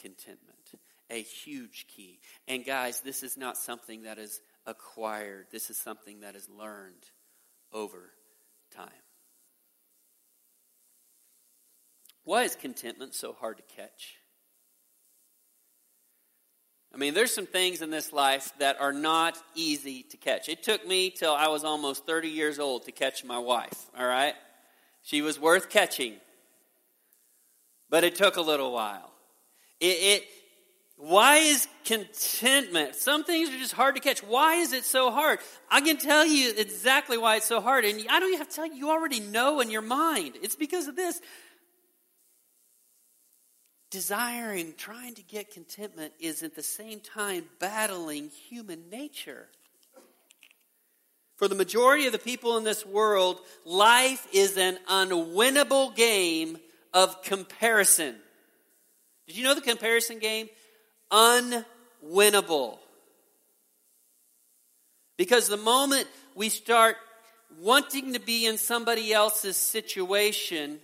contentment, 0.00 0.72
a 1.10 1.22
huge 1.22 1.86
key. 1.94 2.20
And 2.48 2.64
guys, 2.64 3.00
this 3.00 3.22
is 3.22 3.36
not 3.36 3.56
something 3.56 4.02
that 4.02 4.18
is 4.18 4.40
acquired, 4.66 5.46
this 5.50 5.70
is 5.70 5.76
something 5.76 6.20
that 6.20 6.36
is 6.36 6.48
learned 6.48 7.04
over 7.72 8.10
time. 8.74 8.88
Why 12.24 12.42
is 12.42 12.54
contentment 12.54 13.14
so 13.14 13.32
hard 13.32 13.56
to 13.56 13.62
catch? 13.76 14.16
I 16.92 16.96
mean, 16.96 17.14
there's 17.14 17.32
some 17.32 17.46
things 17.46 17.82
in 17.82 17.90
this 17.90 18.12
life 18.12 18.52
that 18.58 18.80
are 18.80 18.92
not 18.92 19.38
easy 19.54 20.02
to 20.10 20.16
catch. 20.16 20.48
It 20.48 20.62
took 20.62 20.86
me 20.86 21.10
till 21.10 21.32
I 21.32 21.46
was 21.48 21.62
almost 21.62 22.04
30 22.04 22.28
years 22.28 22.58
old 22.58 22.84
to 22.86 22.92
catch 22.92 23.24
my 23.24 23.38
wife, 23.38 23.86
all 23.96 24.06
right? 24.06 24.34
She 25.02 25.22
was 25.22 25.38
worth 25.38 25.70
catching, 25.70 26.14
but 27.88 28.02
it 28.02 28.16
took 28.16 28.36
a 28.36 28.42
little 28.42 28.72
while. 28.72 29.12
It, 29.80 29.86
it 29.86 30.24
Why 30.96 31.38
is 31.38 31.66
contentment? 31.84 32.94
Some 32.94 33.24
things 33.24 33.48
are 33.48 33.58
just 33.58 33.72
hard 33.72 33.94
to 33.96 34.00
catch. 34.00 34.22
Why 34.22 34.56
is 34.56 34.72
it 34.72 34.84
so 34.84 35.10
hard? 35.10 35.38
I 35.70 35.80
can 35.80 35.96
tell 35.96 36.26
you 36.26 36.52
exactly 36.56 37.16
why 37.16 37.36
it's 37.36 37.46
so 37.46 37.60
hard. 37.60 37.84
And 37.84 37.98
I 38.08 38.20
don't 38.20 38.28
even 38.28 38.38
have 38.38 38.50
to 38.50 38.54
tell 38.54 38.66
you, 38.66 38.74
you 38.74 38.90
already 38.90 39.20
know 39.20 39.60
in 39.60 39.70
your 39.70 39.82
mind. 39.82 40.34
It's 40.42 40.56
because 40.56 40.86
of 40.86 40.96
this. 40.96 41.20
Desiring, 43.90 44.74
trying 44.76 45.14
to 45.14 45.22
get 45.22 45.50
contentment 45.50 46.12
is 46.20 46.44
at 46.44 46.54
the 46.54 46.62
same 46.62 47.00
time 47.00 47.44
battling 47.58 48.30
human 48.48 48.88
nature. 48.88 49.48
For 51.34 51.48
the 51.48 51.56
majority 51.56 52.06
of 52.06 52.12
the 52.12 52.18
people 52.18 52.56
in 52.58 52.64
this 52.64 52.84
world, 52.86 53.40
life 53.64 54.28
is 54.32 54.56
an 54.58 54.78
unwinnable 54.88 55.96
game 55.96 56.58
of 56.92 57.22
comparison. 57.22 58.16
Did 59.30 59.36
you 59.36 59.44
know 59.44 59.54
the 59.54 59.60
comparison 59.60 60.18
game? 60.18 60.48
Unwinnable. 61.12 62.78
Because 65.16 65.46
the 65.46 65.56
moment 65.56 66.08
we 66.34 66.48
start 66.48 66.96
wanting 67.60 68.14
to 68.14 68.18
be 68.18 68.44
in 68.44 68.58
somebody 68.58 69.12
else's 69.12 69.56
situation 69.56 70.80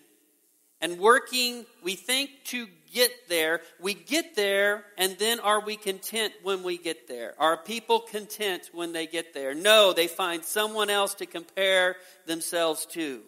and 0.80 1.00
working, 1.00 1.66
we 1.82 1.96
think 1.96 2.30
to 2.44 2.68
get 2.94 3.10
there. 3.28 3.62
We 3.80 3.94
get 3.94 4.36
there, 4.36 4.84
and 4.96 5.18
then 5.18 5.40
are 5.40 5.60
we 5.60 5.74
content 5.74 6.32
when 6.44 6.62
we 6.62 6.78
get 6.78 7.08
there? 7.08 7.34
Are 7.40 7.56
people 7.56 7.98
content 7.98 8.70
when 8.72 8.92
they 8.92 9.08
get 9.08 9.34
there? 9.34 9.56
No, 9.56 9.92
they 9.92 10.06
find 10.06 10.44
someone 10.44 10.88
else 10.88 11.14
to 11.14 11.26
compare 11.26 11.96
themselves 12.26 12.86
to. 12.92 13.22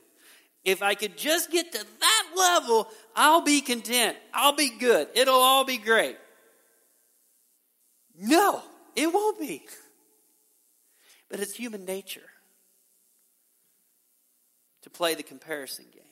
If 0.68 0.82
I 0.82 0.94
could 0.94 1.16
just 1.16 1.50
get 1.50 1.72
to 1.72 1.78
that 1.78 2.26
level, 2.36 2.88
I'll 3.16 3.40
be 3.40 3.62
content. 3.62 4.18
I'll 4.34 4.54
be 4.54 4.68
good. 4.68 5.08
It'll 5.14 5.40
all 5.40 5.64
be 5.64 5.78
great. 5.78 6.18
No, 8.14 8.60
it 8.94 9.10
won't 9.10 9.40
be. 9.40 9.62
But 11.30 11.40
it's 11.40 11.54
human 11.54 11.86
nature 11.86 12.28
to 14.82 14.90
play 14.90 15.14
the 15.14 15.22
comparison 15.22 15.86
game. 15.90 16.02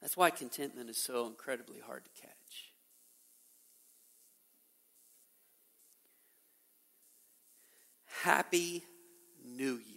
That's 0.00 0.16
why 0.16 0.30
contentment 0.30 0.88
is 0.88 1.02
so 1.02 1.26
incredibly 1.26 1.80
hard 1.80 2.04
to 2.04 2.22
catch. 2.22 2.30
Happy 8.22 8.84
New 9.44 9.80
Year. 9.92 9.95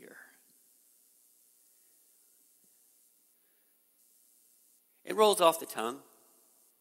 It 5.10 5.16
rolls 5.16 5.42
off 5.42 5.60
the 5.60 5.66
tongue, 5.66 5.98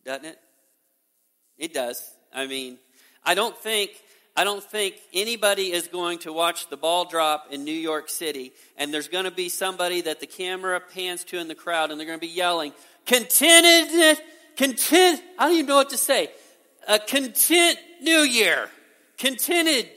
doesn't 0.05 0.27
it? 0.27 0.39
It 1.57 1.73
does. 1.73 2.15
I 2.33 2.47
mean, 2.47 2.77
I 3.25 3.35
don't 3.35 3.57
think 3.57 3.91
I 4.37 4.45
don't 4.45 4.63
think 4.63 4.97
anybody 5.15 5.73
is 5.73 5.89
going 5.89 6.19
to 6.21 6.33
watch 6.33 6.69
the 6.69 6.77
ball 6.77 7.07
drop 7.07 7.47
in 7.51 7.65
New 7.65 7.73
York 7.73 8.11
City 8.11 8.53
and 8.77 8.93
there's 8.93 9.09
going 9.09 9.25
to 9.25 9.31
be 9.31 9.49
somebody 9.49 10.03
that 10.03 10.21
the 10.21 10.27
camera 10.27 10.79
pans 10.79 11.25
to 11.25 11.39
in 11.39 11.49
the 11.49 11.55
crowd 11.55 11.91
and 11.91 11.99
they're 11.99 12.07
going 12.07 12.21
to 12.21 12.25
be 12.25 12.33
yelling, 12.33 12.73
contented, 13.07 14.23
content, 14.57 15.23
I 15.39 15.47
don't 15.47 15.55
even 15.55 15.67
know 15.67 15.77
what 15.77 15.91
to 15.91 15.97
say. 15.97 16.29
A 16.87 16.99
content 16.99 17.79
new 18.03 18.21
year. 18.21 18.69
Contented, 19.17 19.89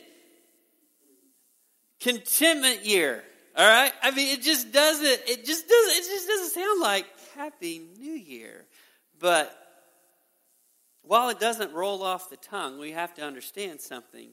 contentment 2.00 2.86
year. 2.86 3.24
All 3.58 3.68
right? 3.68 3.92
I 4.02 4.12
mean, 4.12 4.34
it 4.34 4.42
just 4.42 4.72
doesn't, 4.72 5.06
it 5.06 5.46
just 5.46 5.68
doesn't, 5.68 5.94
it 5.94 6.06
just 6.10 6.28
doesn't 6.28 6.50
sound 6.52 6.82
like 6.82 7.06
happy 7.36 7.82
new 8.00 8.14
year. 8.14 8.66
But 9.20 9.56
while 11.04 11.30
it 11.30 11.40
doesn't 11.40 11.74
roll 11.74 12.04
off 12.04 12.30
the 12.30 12.38
tongue, 12.38 12.80
we 12.80 12.92
have 12.92 13.14
to 13.16 13.24
understand 13.24 13.82
something. 13.82 14.30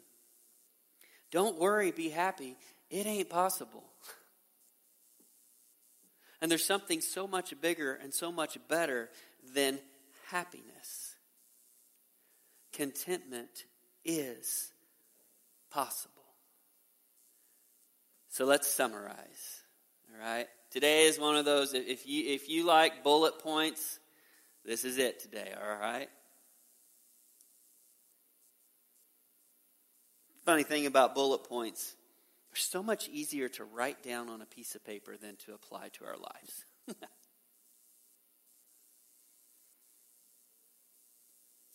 Don't 1.31 1.59
worry, 1.59 1.91
be 1.91 2.09
happy. 2.09 2.57
It 2.91 3.07
ain't 3.07 3.31
possible. 3.31 3.85
And 6.41 6.49
there's 6.49 6.65
something 6.65 7.01
so 7.01 7.27
much 7.27 7.53
bigger 7.61 7.95
and 7.95 8.15
so 8.15 8.31
much 8.31 8.59
better 8.69 9.11
than 9.55 9.81
happiness. 10.29 11.17
Contentment 12.73 13.65
is 14.05 14.71
possible. 15.69 16.15
So 18.29 18.45
let's 18.45 18.69
summarize. 18.69 19.63
All 20.15 20.21
right? 20.21 20.47
Today 20.71 21.07
is 21.07 21.19
one 21.19 21.37
of 21.37 21.47
those 21.47 21.73
if 21.73 22.07
you 22.07 22.25
if 22.27 22.49
you 22.49 22.67
like 22.67 23.03
bullet 23.03 23.39
points, 23.39 23.99
this 24.65 24.85
is 24.85 24.99
it 24.99 25.19
today, 25.21 25.53
all 25.59 25.79
right? 25.79 26.09
Funny 30.45 30.63
thing 30.63 30.87
about 30.87 31.15
bullet 31.15 31.45
points, 31.45 31.95
they're 32.51 32.57
so 32.57 32.83
much 32.83 33.09
easier 33.09 33.49
to 33.51 33.65
write 33.65 34.03
down 34.03 34.29
on 34.29 34.43
a 34.43 34.47
piece 34.47 34.75
of 34.75 34.85
paper 34.85 35.17
than 35.17 35.37
to 35.37 35.55
apply 35.55 35.89
to 35.95 36.05
our 36.05 36.17
lives. 36.17 36.65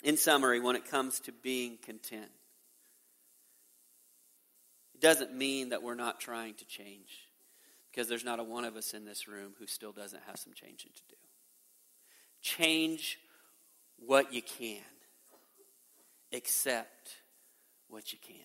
In 0.03 0.17
summary, 0.17 0.59
when 0.59 0.75
it 0.75 0.89
comes 0.89 1.19
to 1.21 1.31
being 1.31 1.77
content, 1.83 2.29
it 4.93 5.01
doesn't 5.01 5.33
mean 5.33 5.69
that 5.69 5.81
we're 5.81 5.95
not 5.95 6.19
trying 6.19 6.55
to 6.55 6.65
change, 6.65 7.29
because 7.93 8.07
there's 8.07 8.25
not 8.25 8.39
a 8.39 8.43
one 8.43 8.65
of 8.65 8.75
us 8.75 8.93
in 8.93 9.05
this 9.05 9.27
room 9.27 9.53
who 9.59 9.67
still 9.67 9.91
doesn't 9.91 10.23
have 10.25 10.37
some 10.37 10.53
changing 10.53 10.91
to 10.95 11.01
do. 11.09 11.15
Change 12.41 13.19
what 13.97 14.33
you 14.33 14.41
can, 14.41 14.81
accept 16.33 17.17
what 17.87 18.11
you 18.11 18.17
can't. 18.25 18.39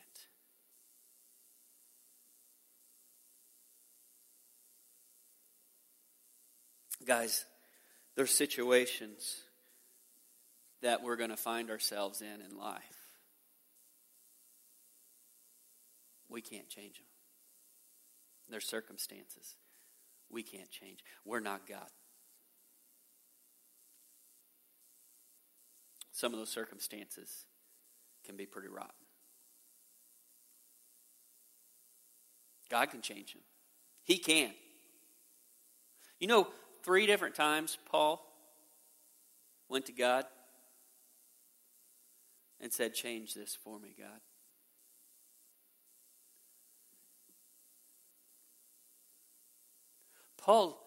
Guys, 7.06 7.46
there's 8.16 8.30
situations 8.30 9.36
that 10.82 11.02
we're 11.02 11.16
going 11.16 11.30
to 11.30 11.36
find 11.36 11.70
ourselves 11.70 12.20
in 12.20 12.42
in 12.42 12.58
life. 12.58 12.82
We 16.28 16.42
can't 16.42 16.68
change 16.68 16.98
them. 16.98 17.07
There's 18.48 18.66
circumstances 18.66 19.56
we 20.30 20.42
can't 20.42 20.70
change. 20.70 21.00
We're 21.24 21.40
not 21.40 21.66
God. 21.66 21.88
Some 26.12 26.32
of 26.32 26.38
those 26.38 26.50
circumstances 26.50 27.46
can 28.26 28.36
be 28.36 28.46
pretty 28.46 28.68
rotten. 28.68 28.90
God 32.70 32.90
can 32.90 33.00
change 33.00 33.32
them. 33.32 33.42
He 34.02 34.18
can. 34.18 34.50
You 36.18 36.26
know, 36.26 36.48
three 36.82 37.06
different 37.06 37.34
times 37.34 37.78
Paul 37.90 38.24
went 39.68 39.86
to 39.86 39.92
God 39.92 40.24
and 42.60 42.72
said, 42.72 42.94
Change 42.94 43.34
this 43.34 43.56
for 43.62 43.78
me, 43.78 43.94
God. 43.96 44.20
Paul 50.48 50.80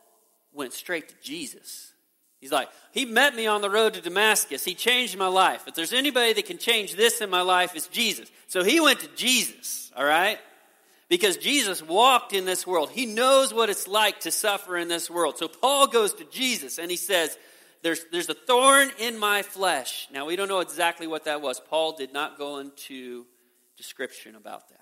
went 0.51 0.73
straight 0.73 1.07
to 1.09 1.15
Jesus. 1.21 1.93
He's 2.39 2.51
like, 2.51 2.67
He 2.93 3.05
met 3.05 3.35
me 3.35 3.45
on 3.45 3.61
the 3.61 3.69
road 3.69 3.93
to 3.93 4.01
Damascus. 4.01 4.65
He 4.65 4.73
changed 4.73 5.15
my 5.19 5.27
life. 5.27 5.65
If 5.67 5.75
there's 5.75 5.93
anybody 5.93 6.33
that 6.33 6.47
can 6.47 6.57
change 6.57 6.95
this 6.95 7.21
in 7.21 7.29
my 7.29 7.41
life, 7.41 7.75
it's 7.75 7.85
Jesus. 7.85 8.31
So 8.47 8.63
he 8.63 8.79
went 8.79 9.01
to 9.01 9.07
Jesus, 9.15 9.91
all 9.95 10.03
right? 10.03 10.39
because 11.09 11.35
Jesus 11.35 11.83
walked 11.83 12.31
in 12.31 12.45
this 12.45 12.65
world. 12.65 12.89
He 12.89 13.05
knows 13.05 13.53
what 13.53 13.69
it's 13.69 13.85
like 13.85 14.21
to 14.21 14.31
suffer 14.31 14.77
in 14.77 14.87
this 14.87 15.09
world. 15.09 15.37
So 15.37 15.49
Paul 15.49 15.87
goes 15.87 16.13
to 16.13 16.23
Jesus 16.23 16.79
and 16.79 16.89
he 16.89 16.95
says, 16.95 17.37
there's, 17.83 18.05
there's 18.13 18.29
a 18.29 18.33
thorn 18.33 18.89
in 18.97 19.19
my 19.19 19.41
flesh. 19.41 20.07
Now, 20.13 20.25
we 20.25 20.37
don't 20.37 20.47
know 20.47 20.61
exactly 20.61 21.07
what 21.07 21.25
that 21.25 21.41
was. 21.41 21.59
Paul 21.59 21.97
did 21.97 22.13
not 22.13 22.37
go 22.37 22.59
into 22.59 23.25
description 23.75 24.35
about 24.35 24.69
that. 24.69 24.79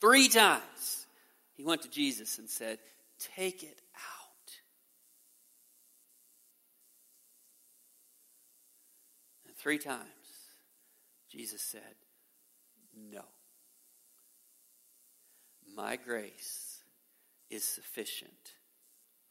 Three 0.00 0.28
times 0.28 0.97
he 1.58 1.64
went 1.64 1.82
to 1.82 1.90
Jesus 1.90 2.38
and 2.38 2.48
said, 2.48 2.78
Take 3.18 3.64
it 3.64 3.80
out. 3.96 4.52
And 9.44 9.56
three 9.56 9.78
times 9.78 10.06
Jesus 11.28 11.60
said, 11.60 11.96
No. 13.10 13.24
My 15.76 15.96
grace 15.96 16.84
is 17.50 17.64
sufficient 17.64 18.54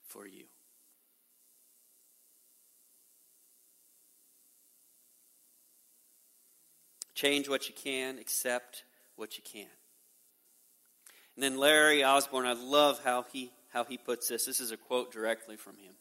for 0.06 0.28
you. 0.28 0.44
Change 7.16 7.48
what 7.48 7.70
you 7.70 7.74
can, 7.74 8.20
accept 8.20 8.84
what 9.16 9.38
you 9.38 9.44
can. 9.46 9.68
And 11.38 11.44
then 11.44 11.60
Larry 11.60 12.04
Osborne, 12.04 12.48
I 12.48 12.54
love 12.54 13.00
how 13.04 13.24
he 13.32 13.52
how 13.70 13.84
he 13.84 13.98
puts 13.98 14.28
this. 14.28 14.46
This 14.46 14.60
is 14.60 14.72
a 14.72 14.78
quote 14.78 15.12
directly 15.12 15.56
from 15.56 15.78
him. 15.78 15.94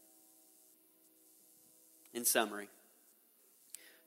In 2.14 2.24
summary, 2.24 2.68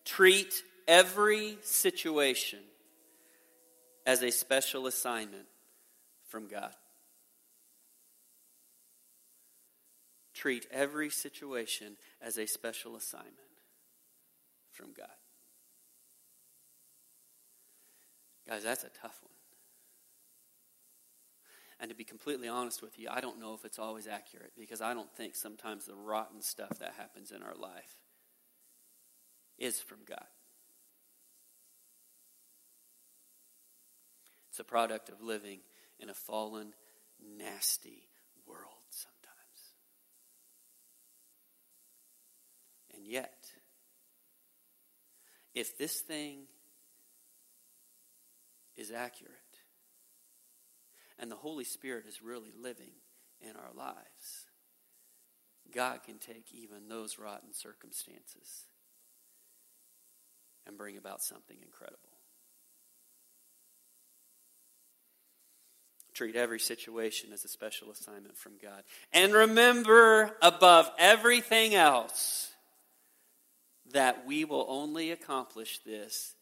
treat 0.06 0.64
every 0.88 1.60
situation 1.62 2.60
as 4.08 4.24
a 4.24 4.32
special 4.32 4.88
assignment 4.88 5.46
from 6.30 6.48
God. 6.48 6.74
Treat 10.34 10.66
every 10.72 11.12
situation 11.12 11.96
as 12.24 12.40
a 12.40 12.48
special 12.48 12.96
assignment 12.96 13.36
from 14.72 14.94
God. 14.98 15.08
Guys, 18.48 18.64
that's 18.64 18.84
a 18.84 18.90
tough 18.90 19.20
one. 19.22 19.39
And 21.80 21.90
to 21.90 21.96
be 21.96 22.04
completely 22.04 22.50
honest 22.50 22.82
with 22.82 23.00
you, 23.00 23.08
I 23.10 23.22
don't 23.22 23.40
know 23.40 23.54
if 23.54 23.64
it's 23.64 23.80
always 23.80 24.06
accurate 24.06 24.52
because 24.58 24.82
I 24.82 24.94
don't 24.94 25.12
think 25.16 25.36
sometimes 25.36 25.86
the 25.86 25.96
rotten 25.96 26.42
stuff 26.42 26.80
that 26.80 26.96
happens 26.98 27.32
in 27.32 27.42
our 27.42 27.56
life 27.56 27.98
is 29.58 29.80
from 29.80 30.00
God. 30.06 30.26
It's 34.50 34.60
a 34.60 34.64
product 34.64 35.10
of 35.10 35.22
living 35.22 35.60
in 36.00 36.10
a 36.10 36.14
fallen, 36.14 36.74
nasty 37.38 38.10
world 38.46 38.66
sometimes. 38.90 39.16
And 42.94 43.08
yet, 43.08 43.46
if 45.54 45.78
this 45.78 46.02
thing 46.02 46.40
is 48.76 48.92
accurate 48.92 49.34
and 51.20 51.30
the 51.30 51.36
Holy 51.36 51.66
Spirit 51.66 52.06
is 52.08 52.22
really 52.22 52.52
living 52.60 52.92
in 53.42 53.52
our 53.56 53.72
lives, 53.76 54.48
God 55.74 56.04
can 56.04 56.18
take 56.18 56.46
even 56.52 56.88
those 56.88 57.20
rotten 57.20 57.54
circumstances 57.54 58.66
and 60.66 60.78
bring 60.78 60.98
about 60.98 61.22
something 61.22 61.58
incredible. 61.62 62.00
Treat 66.14 66.36
every 66.36 66.60
situation 66.60 67.32
as 67.32 67.46
a 67.46 67.48
special 67.48 67.92
assignment 67.92 68.38
from 68.38 68.54
God. 68.62 68.84
And 69.14 69.34
remember, 69.34 70.36
above 70.42 70.92
everything 70.98 71.76
else, 71.76 72.52
that 73.94 74.26
we 74.26 74.44
will 74.44 74.66
only 74.68 75.12
accomplish 75.12 75.80
this 75.80 76.36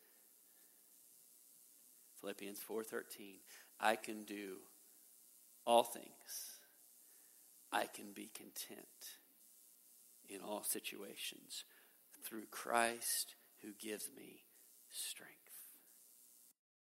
Philippians 2.20 2.60
4:13 2.60 3.40
I 3.80 3.96
can 3.96 4.24
do 4.24 4.58
all 5.66 5.84
things. 5.84 6.60
I 7.72 7.86
can 7.86 8.14
be 8.14 8.32
content 8.34 9.20
in 10.30 10.42
all 10.42 10.64
situations 10.64 11.66
through 12.24 12.46
Christ 12.52 13.36
who 13.62 13.70
gives 13.80 14.10
me 14.16 14.46
strength 14.90 15.47